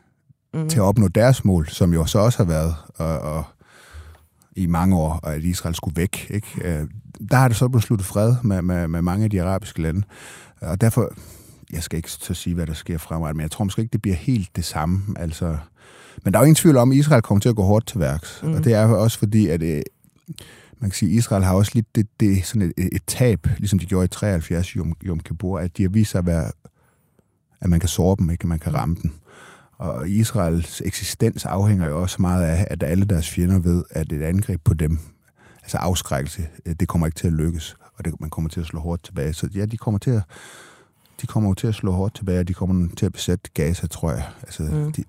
[0.53, 0.69] mm.
[0.69, 3.43] til at opnå deres mål, som jo så også har været og, og,
[4.55, 6.27] i mange år, at Israel skulle væk.
[6.29, 6.47] Ikke?
[6.63, 6.87] Øh,
[7.31, 10.03] der har det så blevet sluttet fred med, med, med mange af de arabiske lande,
[10.61, 11.13] og derfor
[11.73, 14.01] jeg skal ikke så sige, hvad der sker fremover, men jeg tror måske ikke, det
[14.01, 15.01] bliver helt det samme.
[15.15, 15.57] Altså,
[16.23, 17.99] men der er jo ingen tvivl om, at Israel kommer til at gå hårdt til
[17.99, 18.39] værks.
[18.43, 18.53] Mm.
[18.53, 19.81] Og det er også fordi, at øh,
[20.79, 23.79] man kan sige, at Israel har også lidt det, det sådan et, et tab, ligesom
[23.79, 26.51] de gjorde i 73 Yom, Yom Kippur, at de har vist sig at være,
[27.61, 28.43] at man kan såre dem, ikke?
[28.43, 29.11] at man kan ramme dem.
[29.83, 34.21] Og Israels eksistens afhænger jo også meget af, at alle deres fjender ved, at et
[34.21, 34.99] angreb på dem,
[35.61, 38.65] altså afskrækkelse, øh, det kommer ikke til at lykkes, og det, man kommer til at
[38.65, 39.33] slå hårdt tilbage.
[39.33, 40.21] Så ja, de kommer til at
[41.21, 43.87] de kommer jo til at slå hårdt tilbage, og de kommer til at besætte Gaza,
[43.87, 44.27] tror jeg.
[44.41, 44.91] Altså, mm.
[44.91, 45.03] de,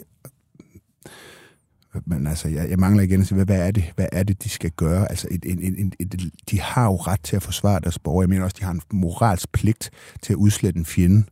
[2.06, 4.44] men altså, jeg, jeg mangler igen at sige, hvad, hvad, er det, hvad er det,
[4.44, 5.10] de skal gøre?
[5.10, 8.22] Altså, et, et, et, et, de har jo ret til at forsvare deres borgere.
[8.22, 9.90] Jeg mener også, de har en moralsk pligt
[10.22, 11.24] til at udslette en fjende,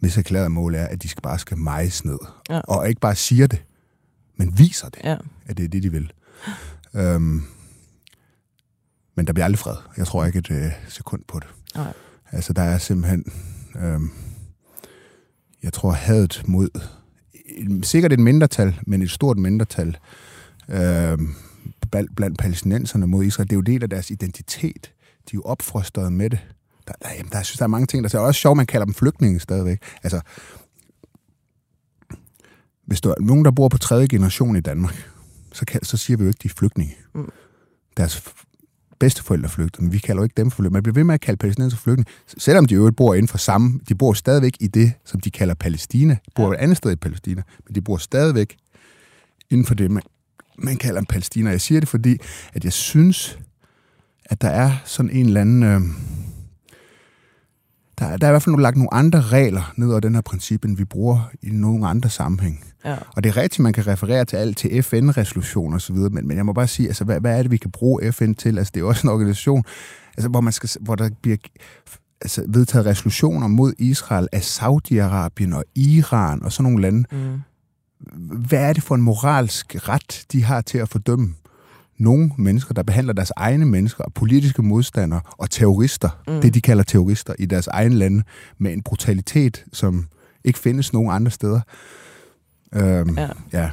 [0.00, 2.18] hvis erklæret mål er, at de skal bare skal mejes ned.
[2.50, 2.60] Ja.
[2.60, 3.64] Og ikke bare siger det,
[4.36, 5.16] men viser det, ja.
[5.46, 6.12] at det er det, de vil.
[6.94, 7.42] Øhm,
[9.14, 9.76] men der bliver aldrig fred.
[9.96, 11.48] Jeg tror ikke et øh, sekund på det.
[11.74, 11.92] Nej.
[12.32, 13.24] Altså, der er simpelthen
[13.78, 14.00] Øh,
[15.62, 16.68] jeg tror, hadet mod
[17.82, 19.96] sikkert et mindretal, men et stort mindretal
[20.68, 21.18] øh,
[22.16, 24.92] blandt palæstinenserne mod Israel, det er jo del af deres identitet.
[25.30, 26.38] De er jo opfrostret med det.
[26.88, 28.66] Der, der, jamen, der, jeg synes, der er mange ting, der er også sjovt, man
[28.66, 29.78] kalder dem flygtninge stadigvæk.
[30.02, 30.20] Altså,
[32.86, 35.10] hvis der er nogen, der bor på tredje generation i Danmark,
[35.52, 36.96] så, kan, så siger vi jo ikke, de er flygtninge.
[37.14, 37.28] Mm.
[37.96, 38.22] Deres
[38.98, 40.72] bedsteforældre flygtede, men vi kalder jo ikke dem for flygtninge.
[40.72, 43.80] Man bliver ved med at kalde palæstinenser flygtninge, selvom de jo bor inden for samme,
[43.88, 46.96] de bor stadigvæk i det, som de kalder Palæstina, de bor et andet sted i
[46.96, 48.56] Palæstina, men de bor stadigvæk
[49.50, 50.02] inden for det, man,
[50.58, 51.50] man kalder Palæstina.
[51.50, 52.18] Jeg siger det, fordi
[52.52, 53.38] at jeg synes,
[54.24, 55.62] at der er sådan en eller anden...
[55.62, 55.80] Øh,
[57.98, 60.64] der, der er i hvert fald lagt nogle andre regler ned over den her princip,
[60.64, 62.64] end vi bruger i nogle andre sammenhæng.
[62.84, 62.96] Ja.
[63.16, 66.46] Og det er rigtigt, man kan referere til alt til FN-resolutioner osv., men, men jeg
[66.46, 68.58] må bare sige, altså, hvad, hvad er det, vi kan bruge FN til?
[68.58, 69.64] Altså, det er også en organisation,
[70.16, 71.36] altså, hvor, man skal, hvor der bliver
[72.20, 77.04] altså, vedtaget resolutioner mod Israel af Saudi-Arabien og Iran og sådan nogle lande.
[77.12, 77.40] Mm.
[78.48, 81.34] Hvad er det for en moralsk ret, de har til at fordømme
[81.98, 86.40] nogle mennesker, der behandler deres egne mennesker og politiske modstandere og terrorister, mm.
[86.40, 88.24] det de kalder terrorister i deres egen lande,
[88.58, 90.06] med en brutalitet, som
[90.44, 91.60] ikke findes nogen andre steder.
[92.74, 93.28] Øhm, ja.
[93.52, 93.70] ja.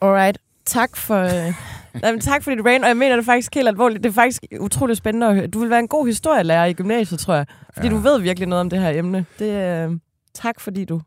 [0.00, 0.38] Alright.
[0.64, 4.02] Tak for, øh, tak for dit rain, og jeg mener det faktisk helt alvorligt.
[4.02, 5.46] Det er faktisk utroligt spændende at høre.
[5.46, 7.46] Du vil være en god historielærer i gymnasiet, tror jeg.
[7.74, 7.92] Fordi ja.
[7.92, 9.26] du ved virkelig noget om det her emne.
[9.38, 9.98] Det, øh,
[10.34, 11.00] tak fordi du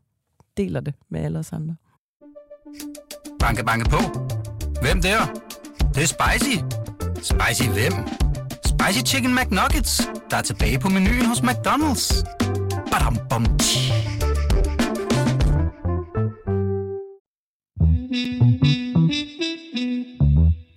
[0.58, 1.76] deler det med alle os andre.
[3.40, 3.98] Banke, banke på.
[4.84, 5.20] Hvem der?
[5.78, 6.58] Det, det er spicy.
[7.32, 7.94] Spicy hvem?
[8.66, 12.24] Spicy Chicken McNuggets, der er tilbage på menuen hos McDonald's.
[12.92, 13.94] Badum, bom, tji.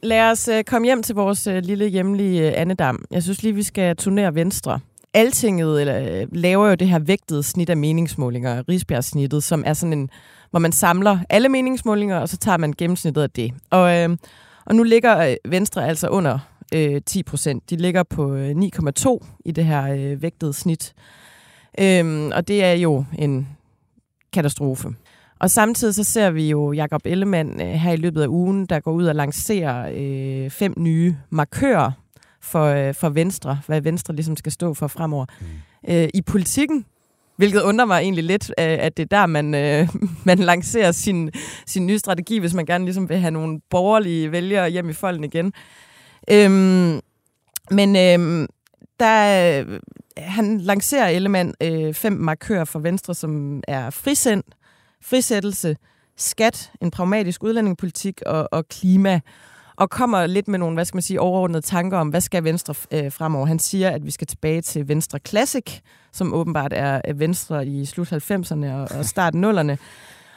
[0.02, 3.04] Lad os øh, komme hjem til vores øh, lille hjemlige øh, andedam.
[3.10, 4.80] Jeg synes lige, vi skal turnere Venstre.
[5.16, 9.92] Altinget eller, øh, laver jo det her vægtede snit af meningsmålinger, Rigsbjerg-snittet, som er sådan
[9.92, 10.10] en,
[10.50, 13.52] hvor man samler alle meningsmålinger, og så tager man gennemsnittet af det.
[13.70, 14.16] Og, øh,
[14.66, 16.38] og nu ligger øh, Venstre altså under
[16.74, 17.70] øh, 10 procent.
[17.70, 20.94] De ligger på øh, 9,2 i det her øh, vægtede snit.
[21.80, 23.48] Uh, og det er jo en
[24.32, 24.88] katastrofe.
[25.40, 28.80] Og samtidig så ser vi jo Jakob Ellemann øh, her i løbet af ugen, der
[28.80, 31.90] går ud og lancerer øh, fem nye markører
[32.46, 35.26] for, øh, for Venstre, hvad Venstre ligesom skal stå for fremover.
[35.40, 35.94] Mm.
[35.94, 36.86] Øh, I politikken,
[37.36, 39.88] hvilket undrer mig egentlig lidt, øh, at det er der, man, øh,
[40.24, 41.30] man lancerer sin,
[41.66, 45.24] sin nye strategi, hvis man gerne ligesom vil have nogle borgerlige vælgere hjem i folden
[45.24, 45.52] igen.
[46.30, 47.00] Øhm,
[47.70, 48.48] men øh,
[49.00, 49.78] der,
[50.16, 54.42] han lancerer Ellemann øh, fem markører for Venstre, som er frisind,
[55.02, 55.76] frisættelse,
[56.16, 59.20] skat, en pragmatisk udlændingepolitik og, og klima
[59.76, 62.74] og kommer lidt med nogle, hvad skal man sige, overordnede tanker om, hvad skal Venstre
[62.90, 63.46] øh, fremover.
[63.46, 65.80] Han siger, at vi skal tilbage til Venstre Classic,
[66.12, 69.76] som åbenbart er Venstre i slut 90'erne og, og start 0'erne.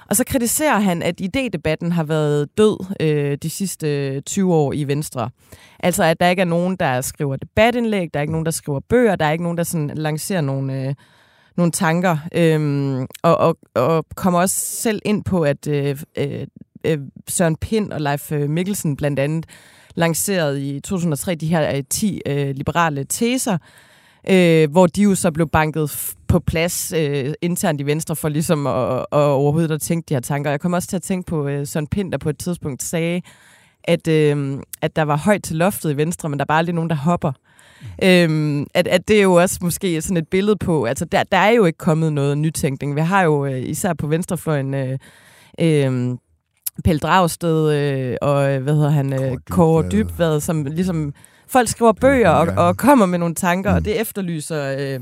[0.10, 4.73] Og så kritiserer han, at idédebatten har været død øh, de sidste øh, 20 år
[4.73, 5.30] i Venstre.
[5.80, 8.80] Altså, at der ikke er nogen, der skriver debatindlæg, der er ikke nogen, der skriver
[8.89, 10.95] bøger, der er ikke nogen, der sådan lancerer nogle, øh,
[11.58, 12.17] nogle tanker.
[12.36, 16.47] Øhm, og, og, og kommer også selv ind på, at øh, øh,
[16.84, 19.46] øh, Søren Pind og Leif øh, Mikkelsen blandt andet
[19.96, 23.58] lancerede i 2003 de her øh, 10 øh, liberale teser,
[24.30, 28.68] øh, hvor de jo så blev banket på plads øh, internt i Venstre for ligesom
[28.68, 30.50] at, at overhovedet at tænke de her tanker.
[30.50, 33.22] Jeg kommer også til at tænke på øh, Søren Pind, der på et tidspunkt sagde,
[33.84, 36.76] at, øh, at der var højt til loftet i Venstre, men der er bare aldrig
[36.76, 37.32] nogen, der hopper.
[37.82, 38.08] Mm.
[38.08, 41.38] Øhm, at, at det er jo også måske sådan et billede på, altså der, der
[41.38, 42.96] er jo ikke kommet noget nytænkning.
[42.96, 44.98] Vi har jo øh, især på venstrefløjen øh,
[45.62, 46.18] øh,
[46.84, 51.13] Pelle Dragsted øh, og hvad hedder han, øh, Kåre Dybvad, som ligesom
[51.48, 53.76] folk skriver bøger og, og kommer med nogle tanker, mm.
[53.76, 55.00] og det efterlyser øh,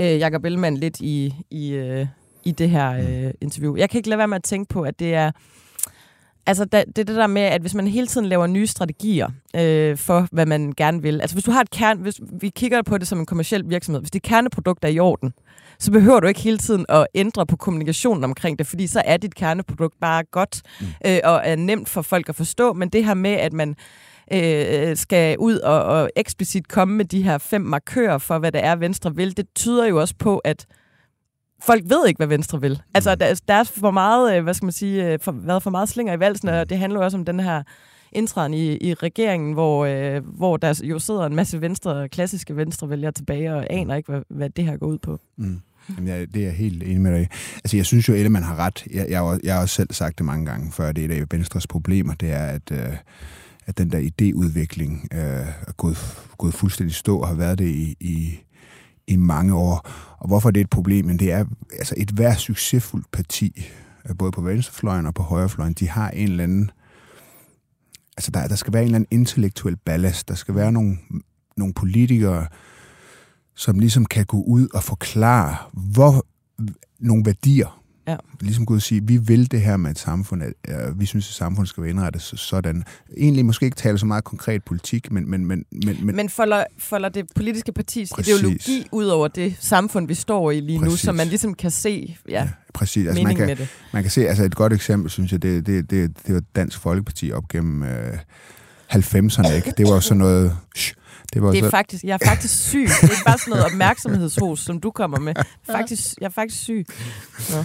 [0.00, 2.06] øh, Jakob Ellemann lidt i, i, øh,
[2.44, 3.76] i det her øh, interview.
[3.76, 5.30] Jeg kan ikke lade være med at tænke på, at det er
[6.46, 9.96] Altså, det er det der med, at hvis man hele tiden laver nye strategier øh,
[9.96, 11.20] for, hvad man gerne vil.
[11.20, 12.00] Altså, hvis du har et kerne...
[12.00, 14.00] Hvis vi kigger på det som en kommersiel virksomhed.
[14.00, 15.32] Hvis det kerneprodukt er i orden,
[15.78, 19.16] så behøver du ikke hele tiden at ændre på kommunikationen omkring det, fordi så er
[19.16, 20.86] dit kerneprodukt bare godt mm.
[21.06, 22.72] øh, og er nemt for folk at forstå.
[22.72, 23.76] Men det her med, at man
[24.32, 28.64] øh, skal ud og, og eksplicit komme med de her fem markører for, hvad det
[28.64, 30.66] er, Venstre vil, det tyder jo også på, at
[31.62, 32.82] folk ved ikke, hvad Venstre vil.
[32.94, 33.18] Altså, mm.
[33.18, 35.88] der, der er for meget, øh, hvad skal man sige, øh, for, været for meget
[35.88, 37.62] slinger i valsen, og det handler jo også om den her
[38.14, 43.12] indtræden i, i regeringen, hvor, øh, hvor der jo sidder en masse venstre, klassiske venstrevælgere
[43.12, 45.20] tilbage og aner ikke, hvad, hvad det her går ud på.
[45.36, 45.60] Mm.
[45.88, 47.28] Jamen, jeg, det er jeg helt enig med dig
[47.64, 48.86] Altså, jeg synes jo, at man har ret.
[48.90, 51.26] Jeg, jeg, jeg har også selv sagt det mange gange før, det er et af
[51.30, 52.96] Venstres problemer, det er, at, øh,
[53.66, 55.98] at den der idéudvikling øh, er gået,
[56.38, 58.38] gået fuldstændig stå og har været det i, i,
[59.06, 59.90] i mange år.
[60.18, 61.04] Og hvorfor er det et problem?
[61.04, 63.70] Men det er altså et hver succesfuldt parti,
[64.08, 66.70] øh, både på venstrefløjen og på højrefløjen, de har en eller anden
[68.16, 70.28] altså der, der skal være en eller anden intellektuel ballast.
[70.28, 70.98] Der skal være nogle,
[71.56, 72.46] nogle politikere,
[73.54, 76.26] som ligesom kan gå ud og forklare, hvor
[76.98, 78.16] nogle værdier, Ja.
[78.40, 81.34] Ligesom Gud sige, vi vil det her med et samfund, at, uh, vi synes, at
[81.34, 82.84] samfundet skal være indrettet sådan.
[83.16, 85.30] Egentlig måske ikke tale så meget konkret politik, men...
[85.30, 88.34] Men, men, men, men, men folder, folder det politiske partis præcis.
[88.34, 90.92] ideologi ud over det samfund, vi står i lige præcis.
[90.92, 93.06] nu, så man ligesom kan se ja, ja præcis.
[93.06, 93.68] Altså, man kan, med det.
[93.92, 96.78] Man kan se, altså et godt eksempel, synes jeg, det, det, det, det var Dansk
[96.78, 97.88] Folkeparti op gennem uh,
[98.94, 99.72] 90'erne, ikke?
[99.76, 100.56] Det var sådan noget...
[100.76, 100.94] Shh,
[101.34, 101.70] det, var det er så...
[101.70, 102.88] faktisk, jeg er faktisk syg.
[103.00, 105.34] Det er ikke bare sådan noget opmærksomhedshos, som du kommer med.
[105.76, 106.86] Faktisk, jeg er faktisk syg.
[107.50, 107.64] Ja.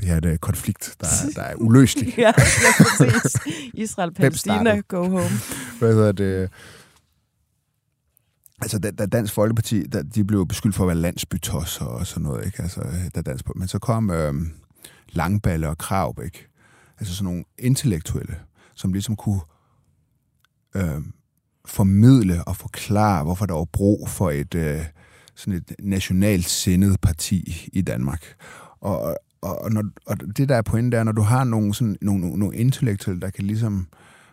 [0.00, 2.14] Det her er et konflikt, der, der er uløselig.
[2.18, 2.32] ja, ja,
[2.78, 3.36] præcis.
[3.74, 5.30] Israel-Palæstina, go home.
[5.78, 6.50] Hvad hedder det?
[8.62, 12.22] Altså, da, da Dansk Folkeparti, da, de blev beskyldt for at være landsbytosser og sådan
[12.22, 12.62] noget, ikke?
[12.62, 12.82] Altså,
[13.14, 14.34] da Dansk, men så kom øh,
[15.08, 16.48] Langballe og Krav, ikke?
[16.98, 18.36] Altså sådan nogle intellektuelle,
[18.74, 19.40] som ligesom kunne
[20.76, 21.00] øh,
[21.66, 24.84] formidle og forklare, hvorfor der var brug for et, øh,
[25.34, 28.34] sådan et nationalt sindet parti i Danmark.
[28.80, 32.20] Og, og, når, og det der er pointen, er, når du har nogle, sådan, nogle,
[32.20, 33.86] nogle, nogle intellektuelle, der kan ligesom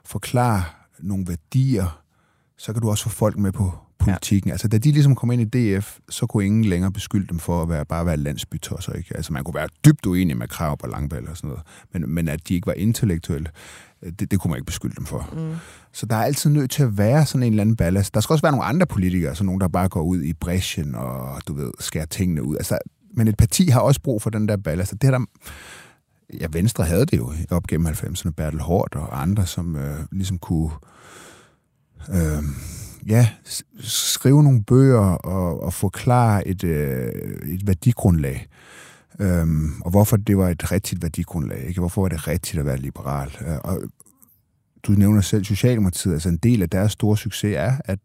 [0.05, 0.63] forklare
[0.99, 2.01] nogle værdier,
[2.57, 4.47] så kan du også få folk med på politikken.
[4.47, 4.53] Ja.
[4.53, 7.61] Altså, da de ligesom kom ind i DF, så kunne ingen længere beskylde dem for
[7.61, 8.93] at være, bare være landsbytosser.
[8.93, 9.15] Ikke?
[9.15, 11.63] Altså, man kunne være dybt uenig med krav på Langball og sådan noget.
[11.93, 13.49] Men, men at de ikke var intellektuelle,
[14.19, 15.29] det, det kunne man ikke beskylde dem for.
[15.33, 15.55] Mm.
[15.93, 18.13] Så der er altid nødt til at være sådan en eller anden ballast.
[18.13, 20.95] Der skal også være nogle andre politikere, så nogen, der bare går ud i bræschen
[20.95, 22.55] og, du ved, skærer tingene ud.
[22.55, 22.77] Altså,
[23.13, 24.91] men et parti har også brug for den der ballast.
[24.91, 25.25] Det der,
[26.39, 30.37] ja, Venstre havde det jo op gennem 90'erne, Bertel Hård og andre, som øh, ligesom
[30.37, 30.71] kunne
[32.09, 32.43] øh,
[33.07, 33.29] ja,
[33.79, 37.11] skrive nogle bøger og, og forklare et, øh,
[37.47, 38.47] et værdigrundlag.
[39.19, 41.67] Øhm, og hvorfor det var et rigtigt værdigrundlag.
[41.67, 41.79] Ikke?
[41.79, 43.37] Hvorfor var det rigtigt at være liberal.
[43.47, 43.81] Øh, og
[44.83, 46.13] du nævner selv Socialdemokratiet.
[46.13, 47.99] Altså en del af deres store succes er, at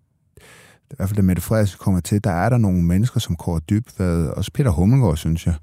[0.90, 3.60] i hvert fald da Mette Frederiksen kommer til, der er der nogle mennesker, som Kåre
[3.70, 5.54] Dybvad, også Peter Hummelgaard, synes jeg,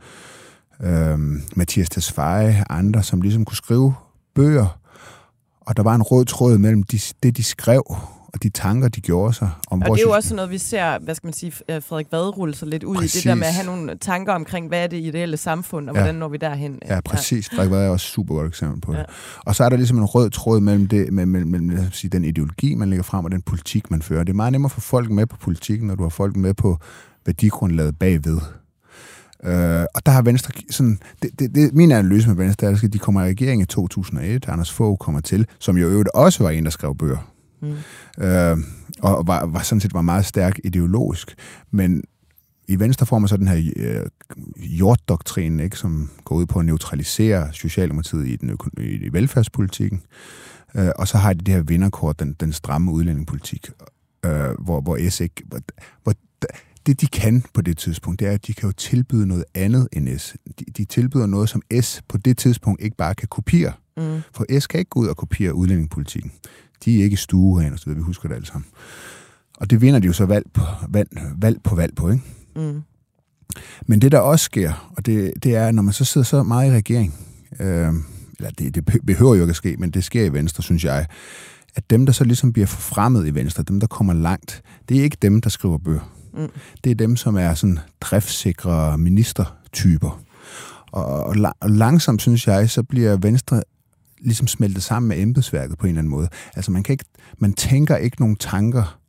[0.84, 3.94] øhm, Mathias Tesfaye, andre, som ligesom kunne skrive
[4.36, 4.80] bøger,
[5.62, 7.84] og der var en rød tråd mellem de, det, de skrev,
[8.34, 9.50] og de tanker, de gjorde sig.
[9.68, 12.08] Om og det er jo også noget, vi ser, hvad skal man sige, øh, Frederik
[12.12, 13.16] Vad rulle sig lidt ud præcis.
[13.16, 15.96] i det der med at have nogle tanker omkring, hvad er det ideelle samfund, og
[15.96, 16.02] ja.
[16.02, 16.80] hvordan når vi derhen.
[16.88, 17.52] Ja, præcis.
[17.52, 17.58] Ja.
[17.58, 19.00] Frederik Vad er også super godt eksempel på ja.
[19.00, 19.06] det.
[19.46, 22.12] Og så er der ligesom en rød tråd mellem, det, mellem, mellem lad os sige,
[22.12, 24.24] den ideologi, man lægger frem, og den politik, man fører.
[24.24, 26.54] Det er meget nemmere at få folk med på politikken, når du har folk med
[26.54, 26.78] på
[27.26, 28.38] værdigrundlaget bagved.
[29.44, 31.00] Øh, og der har Venstre sådan...
[31.22, 34.46] Det, det, det, min analyse med Venstre er, at de kommer i regering i 2001.
[34.48, 37.33] Anders Fogh kommer til, som jo øvrigt også var en, der skrev bøger.
[37.64, 38.24] Mm.
[38.24, 38.58] Øh,
[39.02, 41.36] og var, var sådan set var meget stærk ideologisk.
[41.72, 42.04] Men
[42.68, 44.06] i Venstre får man så den her øh,
[44.80, 50.02] jorddoktrin, ikke, som går ud på at neutralisere Socialdemokratiet i, den øko- i velfærdspolitikken.
[50.76, 53.70] Øh, og så har de det her vinderkort, den, den stramme udlændingepolitik,
[54.26, 55.44] øh, hvor, hvor S ikke...
[55.46, 55.60] Hvor,
[56.04, 56.14] hvor,
[56.86, 59.88] det, de kan på det tidspunkt, det er, at de kan jo tilbyde noget andet
[59.92, 60.36] end S.
[60.60, 63.74] De, de tilbyder noget, som S på det tidspunkt ikke bare kan kopiere.
[63.98, 64.22] Mm.
[64.34, 66.32] For S kan ikke gå ud og kopiere udlændingepolitikken.
[66.86, 68.66] De er ikke stueren, så vi husker det alle sammen.
[69.58, 72.24] Og det vinder de jo så valg på valg, valg, på, valg på ikke?
[72.56, 72.82] Mm.
[73.86, 76.72] Men det, der også sker, og det, det er, når man så sidder så meget
[76.72, 77.16] i regering,
[77.60, 77.94] øh,
[78.38, 81.08] eller det, det behøver jo ikke at ske, men det sker i Venstre, synes jeg,
[81.76, 85.04] at dem, der så ligesom bliver forfremmet i Venstre, dem, der kommer langt, det er
[85.04, 86.14] ikke dem, der skriver bøger.
[86.34, 86.48] Mm.
[86.84, 90.24] Det er dem, som er sådan driftsikre ministertyper.
[90.92, 93.64] Og, og, og langsomt, synes jeg, så bliver Venstre
[94.24, 96.28] ligesom smeltet sammen med embedsværket på en eller anden måde.
[96.56, 97.06] Altså man, kan ikke,
[97.38, 99.00] man tænker ikke nogen tanker,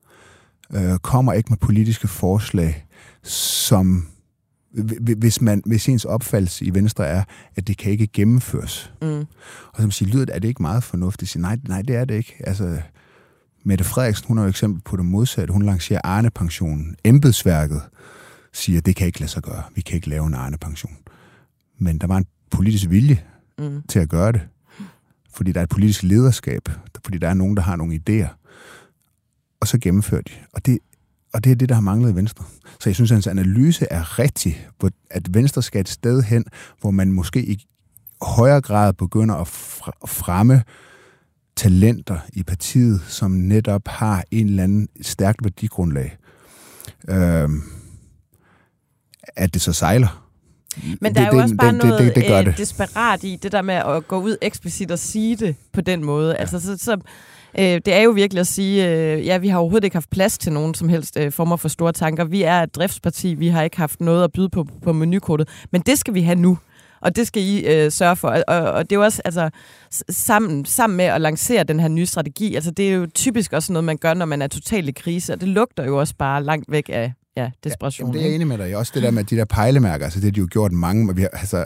[0.75, 2.87] øh, kommer ikke med politiske forslag,
[3.23, 4.07] som
[5.17, 7.25] hvis, man, hvis ens opfattelse i Venstre er,
[7.57, 8.93] at det kan ikke gennemføres.
[9.03, 9.25] Mm.
[9.73, 11.31] Og som siger, lyder det, er det ikke meget fornuftigt?
[11.31, 12.35] Siger, nej, nej, det er det ikke.
[12.47, 12.81] Altså,
[13.65, 15.53] Mette Frederiksen, hun er jo eksempel på det modsatte.
[15.53, 16.97] Hun lancerer Arne-pensionen.
[17.05, 17.83] Embedsværket
[18.53, 19.63] siger, at det kan ikke lade sig gøre.
[19.75, 20.97] Vi kan ikke lave en Arne-pension.
[21.79, 23.23] Men der var en politisk vilje
[23.59, 23.83] mm.
[23.89, 24.41] til at gøre det.
[25.35, 26.69] Fordi der er et politisk lederskab.
[27.05, 28.29] Fordi der er nogen, der har nogle idéer.
[29.61, 30.33] Og så gennemfører de.
[30.53, 30.79] Og det,
[31.35, 32.45] og det er det, der har manglet i Venstre.
[32.81, 34.69] Så jeg synes, at hans analyse er rigtig,
[35.11, 36.45] at Venstre skal et sted hen,
[36.81, 37.67] hvor man måske i
[38.23, 39.49] højere grad begynder at
[40.09, 40.63] fremme
[41.57, 46.17] talenter i partiet, som netop har en eller anden stærkt værdigrundlag.
[47.09, 47.49] Øh,
[49.37, 50.24] at det så sejler.
[51.01, 52.59] Men der det, er jo det, også bare det, noget det, det, det, det.
[52.59, 56.31] desperat i det der med at gå ud eksplicit og sige det på den måde.
[56.31, 56.37] Ja.
[56.37, 57.01] Altså, så, så
[57.59, 60.39] Øh, det er jo virkelig at sige, øh, ja, vi har overhovedet ikke haft plads
[60.39, 62.25] til nogen som helst øh, former for store tanker.
[62.25, 65.81] Vi er et driftsparti, vi har ikke haft noget at byde på på menukortet, men
[65.81, 66.59] det skal vi have nu.
[67.01, 68.29] Og det skal I øh, sørge for.
[68.49, 69.51] Og, og det er jo også altså,
[70.11, 72.55] sammen, sammen med at lancere den her nye strategi.
[72.55, 75.33] Altså, det er jo typisk også noget, man gør, når man er totalt i krise.
[75.33, 78.09] Og det lugter jo også bare langt væk af ja, desperation.
[78.09, 78.77] Ja, det er jeg enig med dig.
[78.77, 81.17] Også det der med de der pejlemærker, altså det har de jo gjort mange.
[81.17, 81.65] Vi har, altså,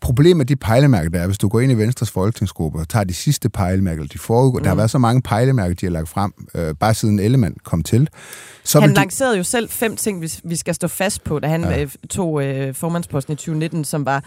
[0.00, 3.04] problemet med de pejlemærker, der er, hvis du går ind i Venstres folketingsgruppe og tager
[3.04, 4.62] de sidste pejlemærker, de foregå, mm.
[4.62, 4.78] der har mm.
[4.78, 8.08] været så mange pejlemærker, de har lagt frem, øh, bare siden Ellemann kom til.
[8.64, 9.38] Så han lancerede de...
[9.38, 11.82] jo selv fem ting, vi, vi skal stå fast på, da han ja.
[11.82, 14.24] øh, tog øh, formandsposten i 2019, som var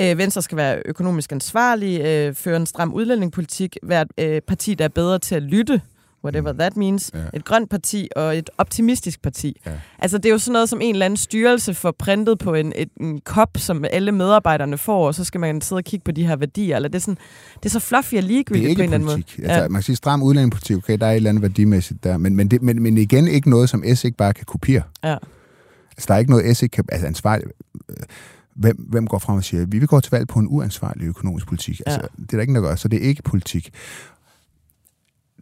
[0.00, 4.74] Øh, Venstre skal være økonomisk ansvarlig, øh, føre en stram udlændingepolitik, være et øh, parti,
[4.74, 5.80] der er bedre til at lytte
[6.24, 6.58] whatever mm.
[6.58, 7.18] that means, ja.
[7.34, 9.60] et grønt parti og et optimistisk parti.
[9.66, 9.70] Ja.
[9.98, 12.72] Altså det er jo sådan noget, som en eller anden styrelse får printet på en,
[12.76, 16.12] et, en kop, som alle medarbejderne får, og så skal man sidde og kigge på
[16.12, 16.76] de her værdier.
[16.76, 17.18] Eller det, er sådan,
[17.54, 19.22] det er så fluffy og ligegyldigt på en eller anden måde.
[19.38, 19.68] Altså, ja.
[19.68, 22.50] Man kan sige stram udlændingepolitik, okay, der er et eller andet værdimæssigt der, men, men,
[22.50, 24.82] det, men, men igen ikke noget, som S ikke bare kan kopiere.
[25.04, 25.16] Ja.
[25.90, 26.84] Altså der er ikke noget, S ikke kan...
[26.92, 27.52] Altså ansvarligt
[28.54, 31.46] hvem, hvem går frem og siger, vi vil gå til valg på en uansvarlig økonomisk
[31.46, 31.80] politik.
[31.86, 32.22] Altså, ja.
[32.22, 33.70] Det er der ikke noget at gøre, så det er ikke politik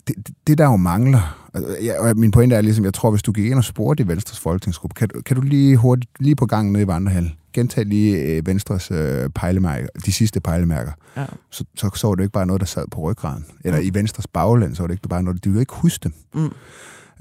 [0.09, 0.15] det,
[0.47, 1.49] det, der jo mangler,
[1.83, 4.09] ja, og min pointe er ligesom, jeg tror, hvis du gik ind og spurgte i
[4.09, 8.17] Venstres folketingsgruppe, kan, kan du lige hurtigt, lige på gangen nede i Vandrehal, gentage lige
[8.17, 11.27] øh, Venstres øh, pejlemærker, de sidste pejlemærker, ja.
[11.51, 13.47] så, så, så var det ikke bare noget, der sad på ryggraden.
[13.65, 13.87] Eller mm.
[13.87, 16.15] i Venstres bagland, så var det ikke bare noget, de ville ikke huske dem.
[16.35, 16.51] Mm.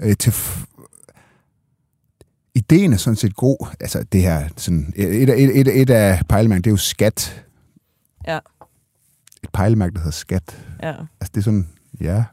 [0.00, 0.34] Øh, til
[2.54, 3.66] ideen er sådan set god.
[3.80, 7.44] Altså det her, sådan, et, et, et, et af pejlemærkerne, det er jo skat.
[8.26, 8.38] Ja.
[9.42, 10.66] Et pejlemærke, der hedder skat.
[10.82, 10.94] Ja.
[11.20, 11.68] Altså det er sådan,
[12.00, 12.24] ja,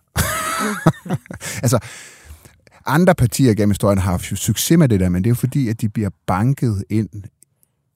[1.63, 1.80] altså,
[2.86, 5.69] andre partier gennem historien har haft succes med det der, men det er jo fordi,
[5.69, 7.10] at de bliver banket ind.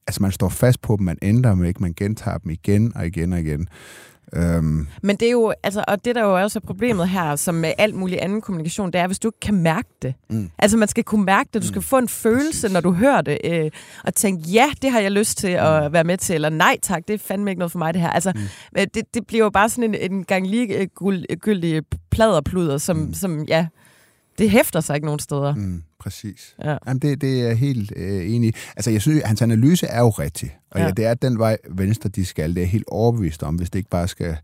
[0.06, 3.06] Altså, man står fast på dem, man ændrer dem ikke, man gentager dem igen og
[3.06, 3.68] igen og igen.
[4.36, 4.88] Um...
[5.02, 7.72] Men det er jo, altså, og det der jo også er problemet her, som med
[7.78, 10.14] alt mulig anden kommunikation, det er, hvis du ikke kan mærke det.
[10.30, 10.50] Mm.
[10.58, 11.82] Altså, man skal kunne mærke det, du skal mm.
[11.82, 12.72] få en følelse, Præcis.
[12.72, 13.70] når du hører det, øh,
[14.04, 15.92] og tænke, ja, det har jeg lyst til at mm.
[15.92, 18.10] være med til, eller nej tak, det er fandme ikke noget for mig, det her.
[18.10, 18.40] Altså, mm.
[18.78, 20.86] Øh, det, det bliver jo bare sådan en, en gang lige
[21.40, 21.82] gyldig
[22.14, 23.14] pladerpluder, som, mm.
[23.14, 23.66] som, ja,
[24.38, 25.54] det hæfter sig ikke nogen steder.
[25.54, 26.54] Mm præcis.
[26.64, 26.76] Ja.
[26.86, 28.54] Jamen, det, det er jeg helt øh, enig.
[28.76, 30.58] Altså, jeg synes, hans analyse er jo rigtig.
[30.70, 30.84] Og ja.
[30.86, 32.54] Ja, det er den vej, Venstre de skal.
[32.54, 34.36] Det er helt overbevist om, hvis det ikke bare skal...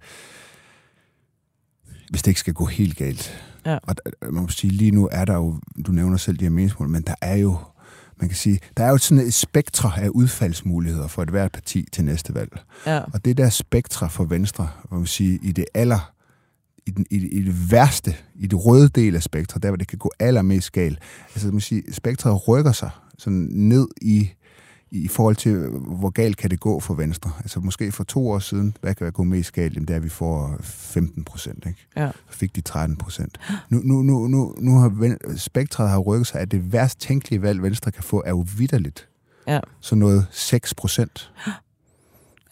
[2.10, 3.44] Hvis det ikke skal gå helt galt.
[3.66, 3.78] Ja.
[3.82, 5.60] Og man må sige, lige nu er der jo...
[5.86, 7.56] Du nævner selv de her meningsmål, men der er jo
[8.20, 11.86] man kan sige, der er jo sådan et spektre af udfaldsmuligheder for et hvert parti
[11.92, 12.60] til næste valg.
[12.86, 13.00] Ja.
[13.12, 16.12] Og det der spektre for Venstre, man må sige, i det aller
[16.86, 19.88] i, den, i, i det værste, i det røde del af spektret, der hvor det
[19.88, 20.98] kan gå allermest galt.
[21.34, 24.30] Altså, man sige, spektret rykker sig sådan ned i,
[24.90, 25.56] i forhold til,
[25.98, 27.30] hvor galt kan det gå for Venstre.
[27.38, 29.74] Altså måske for to år siden, hvad kan gå mest galt?
[29.74, 31.66] Jamen, det er, at vi får 15 procent.
[31.66, 31.86] Ikke?
[31.96, 32.10] Ja.
[32.30, 33.38] Så fik de 13 procent.
[33.68, 37.62] Nu, nu, nu, nu, nu har spektret har rykket sig, at det værst tænkelige valg,
[37.62, 39.08] Venstre kan få, er jo vidderligt.
[39.46, 39.60] Ja.
[39.80, 41.32] Så noget 6 procent.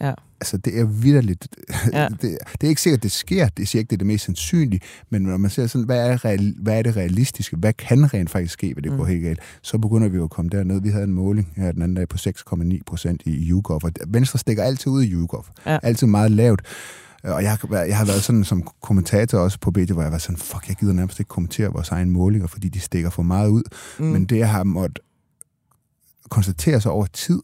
[0.01, 0.13] Ja.
[0.41, 1.47] Altså, det er vidderligt.
[1.93, 2.07] Ja.
[2.07, 3.47] Det, det er ikke sikkert, det sker.
[3.49, 4.81] Det siger ikke, det er det mest sandsynlige.
[5.09, 7.57] Men når man ser sådan, hvad er, real, hvad er det realistiske?
[7.57, 8.97] Hvad kan rent faktisk ske, hvis det mm.
[8.97, 9.39] går helt galt?
[9.61, 10.81] Så begynder vi jo at komme derned.
[10.81, 13.81] Vi havde en måling her den anden dag på 6,9 procent i YouGov.
[13.83, 15.45] Og Venstre stikker altid ud i YouGov.
[15.65, 15.77] Ja.
[15.83, 16.61] Altid meget lavt.
[17.23, 20.11] Og jeg har, været- jeg har været sådan som kommentator også på BT, hvor jeg
[20.11, 23.23] var sådan, fuck, jeg gider nærmest ikke kommentere vores egne målinger, fordi de stikker for
[23.23, 23.63] meget ud.
[23.99, 24.05] Mm.
[24.05, 24.99] Men det, jeg har måttet
[26.29, 27.41] konstatere sig over tid,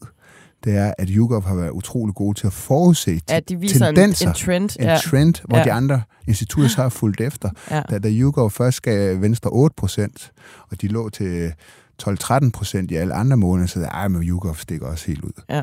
[0.66, 3.94] det er, at YouGov har været utrolig gode til at forudse Ja, de viser en,
[3.94, 4.70] tendenser en trend.
[4.80, 4.96] en ja.
[4.96, 5.64] trend, hvor Ja.
[5.64, 7.50] de andre institutter så har fulgt efter.
[7.70, 7.82] Ja.
[7.90, 10.30] Da, da YouGov først gav Venstre 8%
[10.70, 11.52] og de lå til
[12.02, 15.42] 12-13% i alle andre måneder, så ej, men YouGov stikker også helt ud.
[15.50, 15.62] Ja.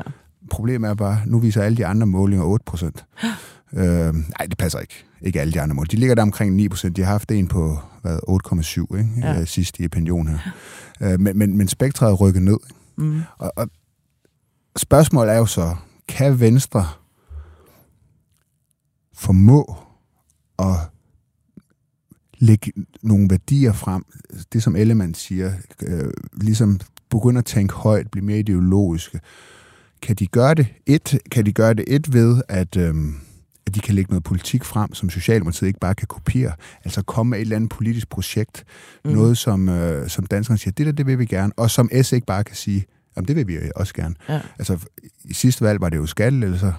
[0.50, 2.84] Problemet er bare, nu viser alle de andre målinger 8%
[3.78, 5.04] øh, nej, det passer ikke.
[5.22, 5.86] Ikke alle de andre mål.
[5.90, 9.10] De ligger der omkring 9% De har haft en på hvad, 8,7 ikke?
[9.20, 9.32] Ja.
[9.32, 9.44] Ja.
[9.44, 10.38] sidst i opinion her.
[11.00, 12.56] Øh, men, men, men spektret er rykket ned.
[12.98, 13.20] Mm.
[13.38, 13.68] Og, og
[14.76, 15.76] spørgsmålet er jo så,
[16.08, 16.86] kan Venstre
[19.14, 19.76] formå
[20.58, 20.76] at
[22.38, 22.72] lægge
[23.02, 24.04] nogle værdier frem,
[24.52, 25.52] det som Ellemann siger,
[25.82, 29.20] øh, ligesom begynde at tænke højt, blive mere ideologiske.
[30.02, 32.94] Kan de gøre det et, kan de gøre det et ved, at, øh,
[33.66, 36.52] at de kan lægge noget politik frem, som Socialdemokratiet ikke bare kan kopiere,
[36.84, 38.64] altså komme med et eller andet politisk projekt,
[39.04, 39.10] Mm.
[39.10, 42.12] noget som, øh, som danskerne siger, det der, det vil vi gerne, og som S
[42.12, 44.14] ikke bare kan sige, jamen det vil vi også gerne.
[44.28, 44.40] Ja.
[44.58, 44.86] Altså,
[45.24, 46.72] i sidste valg var det jo skattelettelser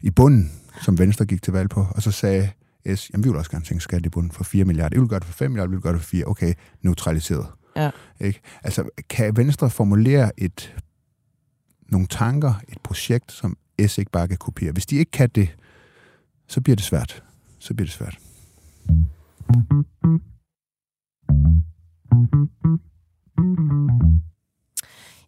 [0.00, 2.50] i bunden, som Venstre gik til valg på, og så sagde
[2.96, 4.96] S, jamen vi vil også gerne tænke skat i bunden for 4 milliarder.
[4.96, 6.24] Jeg vil gøre det for 5 milliarder, vi vil gøre det for 4.
[6.24, 7.46] Okay, neutraliseret.
[7.76, 7.90] Ja.
[8.20, 8.40] Ikke?
[8.62, 10.74] Altså, kan Venstre formulere et,
[11.88, 14.72] nogle tanker, et projekt, som S ikke bare kan kopiere?
[14.72, 15.56] Hvis de ikke kan det,
[16.48, 17.22] så bliver det svært.
[17.58, 18.18] Så bliver det svært.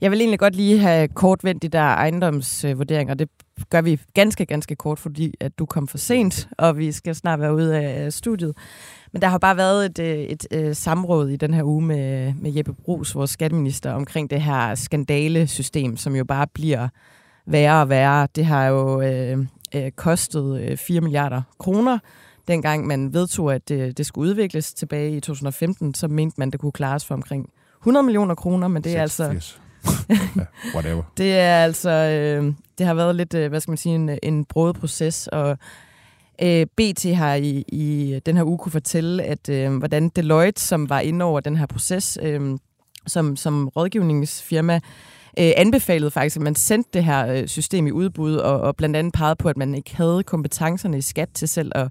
[0.01, 3.15] Jeg vil egentlig godt lige have kort vendt de der ejendomsvurderinger.
[3.15, 3.29] Det
[3.71, 7.41] gør vi ganske, ganske kort, fordi at du kom for sent, og vi skal snart
[7.41, 8.57] være ude af studiet.
[9.13, 12.35] Men der har bare været et, øh, et, et samråd i den her uge med,
[12.35, 16.89] med Jeppe Brugs, vores skatteminister, omkring det her skandalesystem, som jo bare bliver
[17.47, 18.29] værre og værre.
[18.37, 19.39] Det har jo øh,
[19.75, 21.99] øh, kostet øh, 4 milliarder kroner.
[22.49, 26.61] Dengang man vedtog, at det, det skulle udvikles tilbage i 2015, så mente man, det
[26.61, 27.51] kunne klares for omkring
[27.83, 29.61] 100 millioner kroner, men det er altså
[30.37, 31.03] ja, whatever.
[31.17, 34.45] det er altså, øh, det har været lidt, øh, hvad skal man sige, en, en
[34.45, 35.59] broet proces, og
[36.43, 40.89] øh, BT har i, i den her uge kunne fortælle, at øh, hvordan Deloitte, som
[40.89, 42.59] var inde over den her proces, øh,
[43.07, 44.75] som, som rådgivningsfirma,
[45.39, 48.97] øh, anbefalede faktisk, at man sendte det her øh, system i udbud, og, og blandt
[48.97, 51.89] andet pegede på, at man ikke havde kompetencerne i skat til selv at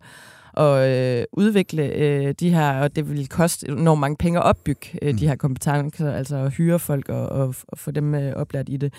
[0.60, 4.99] og øh, udvikle øh, de her, og det ville koste enormt mange penge at opbygge
[5.01, 8.70] øh, de her kompetencer, altså at hyre folk og, og, og få dem øh, oplært
[8.70, 8.93] i det.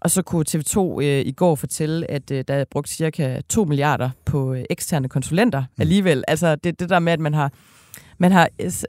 [0.00, 3.64] Og så kunne TV2 øh, i går fortælle, at øh, der er brugt cirka 2
[3.64, 6.24] milliarder på øh, eksterne konsulenter alligevel.
[6.28, 7.52] Altså det, det der med, at man har
[8.18, 8.48] man har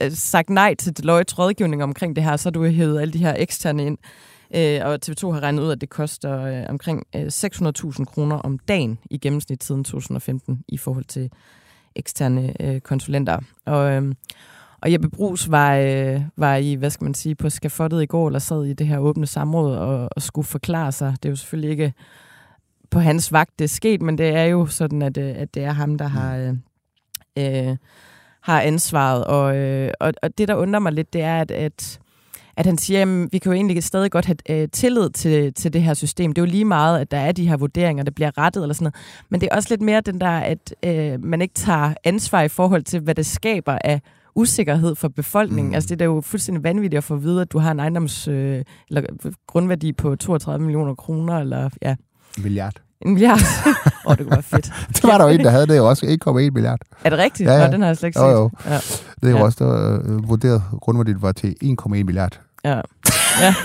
[0.10, 3.36] sagt nej til Deloitte's rådgivning omkring det her, så har du hævet alle de her
[3.38, 3.98] eksterne ind.
[4.56, 8.60] Øh, og TV2 har regnet ud, at det koster øh, omkring øh, 600.000 kroner om
[8.60, 11.32] dagen i gennemsnit siden 2015 i forhold til
[11.96, 13.40] eksterne øh, konsulenter.
[13.66, 14.14] Og, øh,
[14.82, 18.28] og Jeppe Brugs var, øh, var i, hvad skal man sige, på skafottet i går,
[18.28, 21.16] eller sad i det her åbne samråd og, og skulle forklare sig.
[21.24, 21.94] Det er jo selvfølgelig ikke
[22.90, 25.64] på hans vagt, det er sket, men det er jo sådan, at, øh, at det
[25.64, 26.54] er ham, der har, øh,
[27.38, 27.78] øh,
[28.42, 29.26] har ansvaret.
[29.26, 32.00] Og, øh, og, og det, der undrer mig lidt, det er, at, at
[32.58, 35.74] at han siger, at vi kan jo egentlig stadig godt have øh, tillid til, til
[35.74, 36.32] det her system.
[36.34, 38.74] Det er jo lige meget, at der er de her vurderinger, der bliver rettet eller
[38.74, 38.96] sådan noget.
[39.30, 42.48] Men det er også lidt mere den der, at øh, man ikke tager ansvar i
[42.48, 44.02] forhold til, hvad det skaber af
[44.36, 45.70] usikkerhed for befolkningen.
[45.70, 45.76] Mm.
[45.76, 48.28] Altså det er jo fuldstændig vanvittigt at få at vide, at du har en ejendoms
[48.28, 49.02] øh, eller
[49.48, 51.96] grundværdi på 32 millioner kroner, eller ja,
[52.38, 52.74] Milliard.
[53.02, 53.40] en milliard.
[53.68, 53.74] Åh,
[54.06, 54.66] oh, det kunne være fedt.
[54.96, 56.06] Det var der jo en, der havde det jo også.
[56.28, 56.80] 1,1 milliard.
[57.04, 57.50] Er det rigtigt?
[57.50, 57.66] Ja, ja.
[57.68, 58.26] Nå, den har jeg slet ikke set.
[58.26, 58.50] Jo, jo.
[58.66, 58.76] Ja.
[58.76, 59.44] Det er jo Ja.
[59.44, 62.42] også der, øh, vurderet grundværdiet var til 1,1 milliard.
[62.70, 62.82] Ja.
[63.42, 63.56] ja.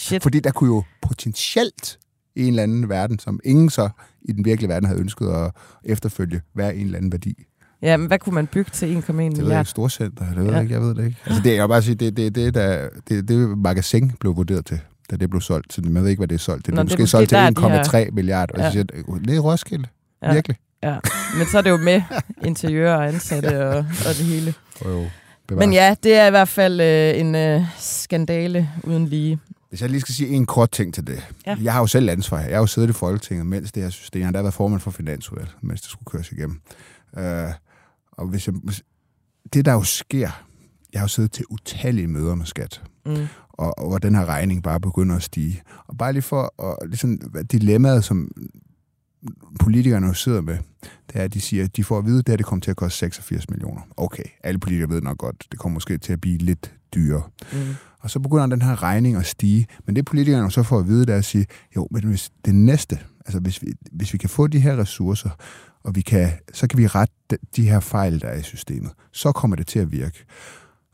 [0.00, 0.22] Shit.
[0.22, 1.98] Fordi der kunne jo potentielt
[2.36, 3.88] i en eller anden verden, som ingen så
[4.22, 5.50] i den virkelige verden havde ønsket at
[5.84, 7.34] efterfølge, være en eller anden værdi.
[7.82, 9.60] Ja, men hvad kunne man bygge til 1,1 Det ved jeg milliard?
[9.60, 10.52] ikke, storcenter, det ved Ja.
[10.52, 11.16] jeg ikke, jeg ved det ikke.
[11.26, 14.66] Altså det, jeg vil bare sige, det, det, det, der, det, det magasin blev vurderet
[14.66, 14.80] til,
[15.10, 15.72] da det blev solgt.
[15.72, 16.72] Så man ved ikke, hvad det er solgt til.
[16.72, 18.54] Det Nå, det er måske måske solgt der, til de 1,3 milliarder.
[18.54, 18.66] Og Ja.
[18.66, 19.88] så siger jeg, det er Roskilde.
[20.22, 20.32] Ja.
[20.32, 20.56] Virkelig.
[20.82, 20.96] Ja.
[21.38, 22.02] Men så er det jo med
[22.44, 23.84] interiør og ansatte og, og
[24.18, 24.54] det hele.
[24.84, 25.04] Jo.
[25.50, 25.66] Bevares.
[25.66, 29.38] Men ja, det er i hvert fald øh, en øh, skandale uden lige.
[29.68, 31.26] Hvis jeg lige skal sige en kort ting til det.
[31.46, 31.56] Ja.
[31.62, 32.46] Jeg har jo selv ansvar her.
[32.48, 34.90] Jeg har jo siddet i Folketinget, mens det her system, jeg har været formand for
[34.90, 36.60] finansudvalget, mens det skulle køres igennem.
[37.18, 37.48] Øh,
[38.12, 38.82] og hvis jeg, hvis,
[39.52, 40.44] det, der jo sker,
[40.92, 43.26] jeg har jo siddet til utallige møder med skat, Mm.
[43.52, 45.62] og, og hvor den her regning bare begynder at stige.
[45.86, 47.18] Og bare lige for at, ligesom,
[47.52, 48.30] dilemmaet, som
[49.60, 52.26] politikerne jo sidder med, det er, at de siger, at de får at vide, at
[52.26, 53.80] det her det kommer til at koste 86 millioner.
[53.96, 57.22] Okay, alle politikere ved nok godt, det kommer måske til at blive lidt dyrere.
[57.52, 57.58] Mm.
[58.00, 59.66] Og så begynder den her regning at stige.
[59.86, 61.46] Men det politikerne så får at vide, det er at sige,
[61.76, 65.30] jo, men hvis det næste, altså hvis vi, hvis vi kan få de her ressourcer,
[65.84, 68.90] og vi kan, så kan vi rette de- de her fejl, der er i systemet,
[69.12, 70.24] så kommer det til at virke.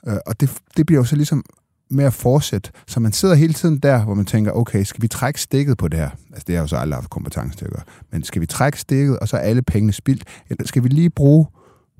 [0.06, 1.44] Øh, Og det, det bliver jo så ligesom
[1.90, 2.70] med at fortsætte.
[2.86, 5.88] Så man sidder hele tiden der, hvor man tænker, okay, skal vi trække stikket på
[5.88, 6.10] det her?
[6.10, 7.82] Altså, det har jeg jo så aldrig haft kompetence til at gøre.
[8.12, 10.24] Men skal vi trække stikket, og så er alle pengene spildt?
[10.50, 11.46] Eller skal vi lige bruge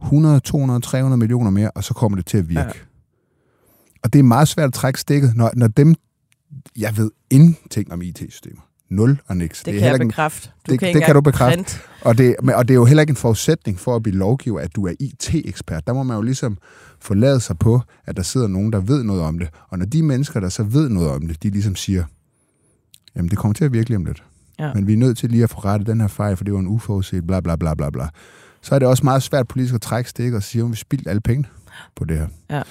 [0.03, 2.61] 100, 200, 300 millioner mere, og så kommer det til at virke?
[2.61, 2.71] Ja.
[4.05, 5.95] Og det er meget svært at trække stikket, når, når dem,
[6.79, 8.61] jeg ved ingenting om IT-systemer.
[8.91, 9.63] Nul og niks.
[9.63, 10.51] Det, er kan jeg ikke bekræfte.
[10.69, 11.79] Du det- kan det kan du bekræfte.
[12.01, 14.77] og det, og det er jo heller ikke en forudsætning for at blive lovgiver, at
[14.77, 15.87] du er IT-ekspert.
[15.87, 16.59] Der må man jo ligesom
[17.07, 19.49] forlade sig på, at der sidder nogen, der ved noget om det.
[19.69, 22.05] Og når de mennesker, der så ved noget om det, de ligesom siger,
[23.17, 24.23] jamen det kommer til at virke om lidt.
[24.59, 24.75] Ja.
[24.75, 26.61] Men vi er nødt til lige at få rettet den her fejl, for det var
[26.61, 28.09] en uforudset, bla bla bla bla bla.
[28.63, 31.09] Så er det også meget svært politisk at trække stik og sige, at vi spildt
[31.09, 31.45] alle penge
[31.97, 32.27] på det her.
[32.51, 32.63] Ja.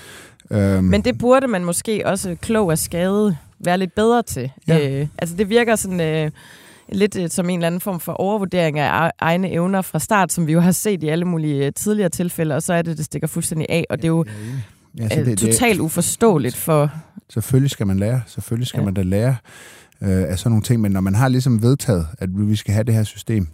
[0.52, 4.52] Øhm, Men det burde man måske også klog af skade være lidt bedre til.
[4.68, 5.02] Ja.
[5.02, 6.32] Øh, altså det virker sådan øh,
[6.92, 10.32] lidt øh, som en eller anden form for overvurdering af e- egne evner fra start,
[10.32, 12.98] som vi jo har set i alle mulige øh, tidligere tilfælde, og så er det,
[12.98, 14.26] det stikker fuldstændig af, og det er jo
[14.98, 16.92] ja, så øh, det- det- totalt uforståeligt for...
[17.30, 18.22] Selvfølgelig skal man lære.
[18.28, 18.86] Selvfølgelig skal ja.
[18.86, 19.36] man da lære
[20.02, 20.82] øh, af sådan nogle ting.
[20.82, 23.48] Men når man har ligesom vedtaget, at vi skal have det her system,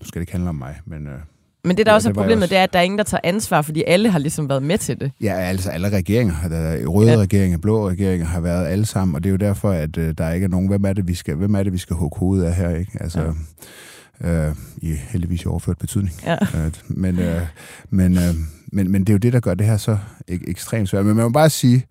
[0.00, 1.18] nu skal det ikke handle om mig, men øh,
[1.64, 2.50] Men det, der Ja, også er problemet, også.
[2.54, 4.78] det er, at der er ingen, der tager ansvar, fordi alle har ligesom været med
[4.78, 5.12] til det.
[5.20, 7.16] ja, altså alle regeringer, der er røde ja.
[7.18, 10.32] regeringer, blå regeringer, har været alle sammen, og det er jo derfor, at øh, der
[10.32, 12.44] ikke er nogen, hvem er det, vi skal, hvem er det, vi skal hugge hovedet
[12.44, 12.92] af her, ikke?
[13.00, 13.32] Altså,
[14.24, 14.48] ja.
[14.48, 16.14] øh, i heldigvis i overført betydning.
[16.26, 16.36] Ja.
[16.56, 17.42] Øh, men, øh,
[17.90, 18.34] men, øh,
[18.72, 19.98] men, men det er jo det, der gør det her så
[20.30, 21.06] ek- ekstremt svært.
[21.06, 21.86] Men man må bare sige,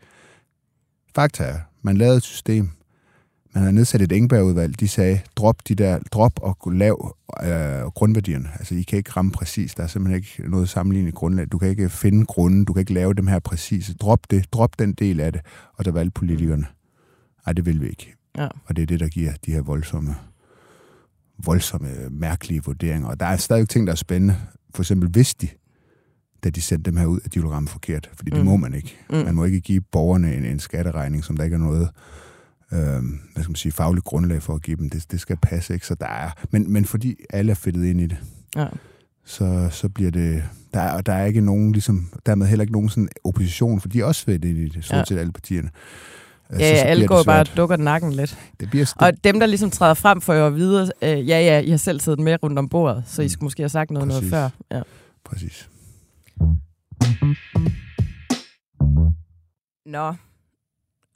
[1.15, 2.69] fakta er, man lavede et system,
[3.59, 7.49] man har nedsat et Engberg-udvalg, de sagde, drop de der, drop og lav øh,
[7.95, 8.49] grundværdierne.
[8.59, 9.75] Altså, I kan ikke ramme præcis.
[9.75, 11.47] Der er simpelthen ikke noget sammenlignet grundlag.
[11.51, 13.93] Du kan ikke finde grunden, du kan ikke lave dem her præcise.
[13.93, 15.41] Drop det, drop den del af det,
[15.73, 16.65] og der valgte politikerne.
[17.45, 18.13] Nej, det vil vi ikke.
[18.37, 18.47] Ja.
[18.65, 20.15] Og det er det, der giver de her voldsomme,
[21.45, 23.07] voldsomme, mærkelige vurderinger.
[23.09, 24.35] Og der er stadig ting, der er spændende.
[24.75, 25.51] For eksempel vidste de,
[26.43, 28.09] da de sendte dem her ud, at de ville ramme forkert.
[28.13, 28.45] Fordi det Mm.
[28.45, 28.97] må man ikke.
[29.09, 29.15] Mm.
[29.15, 31.89] Man må ikke give borgerne en, en skatteregning, som der ikke er noget
[32.73, 32.79] øh,
[33.33, 34.89] hvad skal man sige, fagligt grundlag for at give dem.
[34.89, 35.87] Det, det skal passe, ikke?
[35.87, 38.17] Så der er, men, men fordi alle er fedtet ind i det,
[38.55, 38.65] Ja.
[39.25, 40.43] så, så bliver det...
[40.73, 43.87] Der er, og der er ikke nogen, ligesom, dermed heller ikke nogen sådan opposition, for
[43.89, 45.03] de er også fedtet ind i det, stort Ja.
[45.05, 45.69] set alle partierne.
[46.53, 48.37] Øh, Ja, ja, alle går bare og dukker nakken lidt.
[48.59, 51.59] Det bliver, Og dem, der ligesom træder frem, får jo at vide, øh, ja, ja,
[51.59, 53.29] I har selv siddet med rundt om bordet, så I Mm.
[53.29, 54.49] skulle måske have sagt noget, noget før.
[54.71, 54.81] Ja.
[55.25, 55.69] Præcis.
[59.85, 60.13] Nå.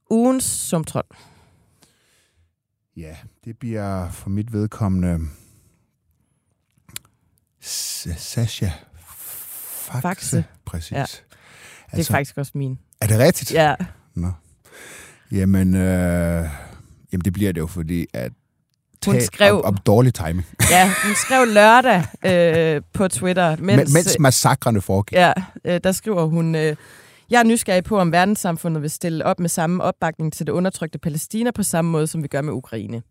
[0.09, 1.03] Ugens sumtrol.
[2.97, 3.15] Ja,
[3.45, 5.19] det bliver for mit vedkommende
[7.61, 8.69] Sasha
[9.05, 10.01] Faxe.
[10.01, 10.43] Faxe.
[10.65, 10.91] Præcis.
[10.91, 11.05] Ja.
[11.95, 12.79] Det er faktisk også min.
[13.01, 13.51] er det rigtigt?
[13.53, 13.75] Ja,
[14.15, 14.31] Nå.
[15.31, 16.49] Jamen, øh,
[17.11, 18.31] jamen, det bliver det jo, fordi at
[19.05, 20.45] Hun skrev- Om, om dårlig timing.
[20.71, 25.13] ja hun skrev lørdag øh, på Twitter, mens, Mens, mens massakrene foregik.
[25.13, 25.33] ja,
[25.65, 26.75] øh, der skriver hun, øh,
[27.29, 30.99] jeg er nysgerrig på, om verdenssamfundet vil stille op med samme opbakning til det undertrykte
[30.99, 33.01] Palæstina på samme måde, som vi gør med Ukraine.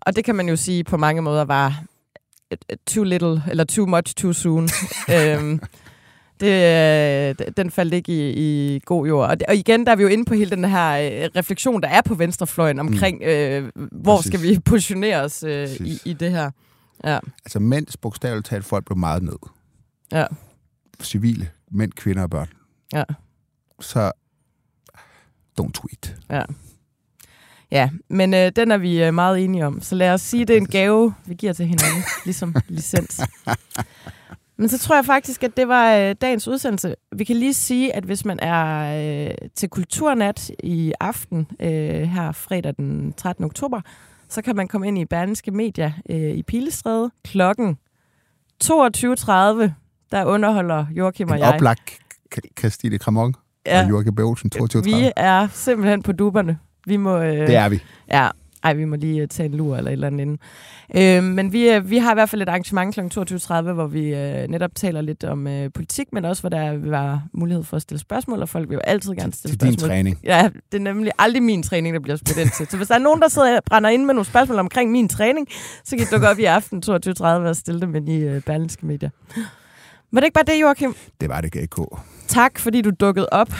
[0.00, 1.82] Og det kan man jo sige på mange måder var
[2.50, 4.68] øh, too little, eller too much too soon.
[5.14, 5.60] øhm,
[6.40, 6.52] det,
[7.40, 9.28] øh, den faldt ikke i, i god jord.
[9.30, 10.90] Og, det, og igen, der er vi jo inde på hele den her
[11.24, 14.30] øh, refleksion, der er på venstrefløjen omkring, øh, hvor Præcis.
[14.30, 16.02] skal vi positionere os øh, i, Præcis.
[16.06, 16.50] i det her.
[17.04, 19.36] Ja, Altså, mens bogstaveligt talt folk blev meget ned.
[20.12, 20.26] ja,
[21.02, 22.48] Civile, mænd, kvinder og børn.
[22.92, 23.04] ja.
[23.80, 24.12] Så
[25.60, 26.16] don't tweet.
[26.30, 26.42] Ja.
[27.70, 29.80] Ja, men øh, den er vi øh, meget enige om.
[29.82, 33.20] Så lad os sige, det er en gave, vi giver til hinanden, ligesom licens.
[34.56, 36.94] Men så tror jeg faktisk, at det var øh, dagens udsendelse.
[37.16, 42.32] Vi kan lige sige, at hvis man er øh, til Kulturnat i aften, øh, her
[42.32, 43.44] fredag den 13.
[43.44, 43.80] oktober,
[44.28, 47.78] så kan man komme ind i Berlingske Media øh, i Pilestræde klokken
[48.64, 48.70] 22.30.
[50.12, 51.54] Der underholder Joachim og En jeg.
[51.54, 51.98] oplagt
[52.34, 53.34] K- Christine Kramon
[53.66, 53.82] ja.
[53.84, 54.18] og Joachim B.
[54.20, 56.58] Olsen, 22 vi er simpelthen på duberne.
[56.86, 57.18] Vi må...
[57.18, 57.82] Øh, Det er vi.
[58.08, 58.28] Ja,
[58.62, 60.38] Ej, vi må lige uh, tage en lur eller et eller andet inden.
[60.94, 63.00] Øh, men vi, uh, vi har i hvert fald et arrangement kl.
[63.00, 67.22] 22.30, hvor vi uh, netop taler lidt om uh, politik, men også hvor der være
[67.32, 69.88] mulighed for at stille spørgsmål, og folk vil jo altid gerne stille Til din spørgsmål.
[69.88, 70.18] træning.
[70.24, 72.66] Ja, det er nemlig aldrig min træning, der bliver spurgt ind til.
[72.66, 75.08] Så hvis der er nogen, der sidder og brænder ind med nogle spørgsmål omkring min
[75.08, 75.46] træning,
[75.84, 78.86] så kan I dukke op i aften 22.30 og stille dem ind i uh, Berlinske
[78.86, 79.10] Medier.
[80.12, 80.94] Var det ikke bare det, Joachim?
[81.20, 81.78] Det var det, GK.
[82.30, 83.52] Tak, fordi du dukkede op.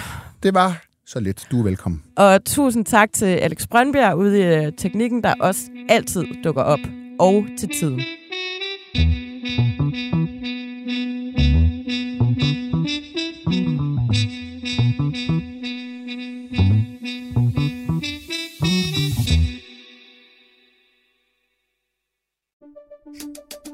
[0.43, 1.47] Det var så lidt.
[1.51, 2.03] Du er velkommen.
[2.17, 6.79] Og tusind tak til Alex Brøndbjerg ude i øh, teknikken, der også altid dukker op.
[7.19, 8.03] Og til tiden.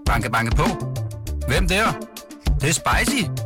[0.07, 0.64] Banke, banke på.
[1.49, 1.84] Hvem der?
[2.44, 3.45] Det, det er spicy.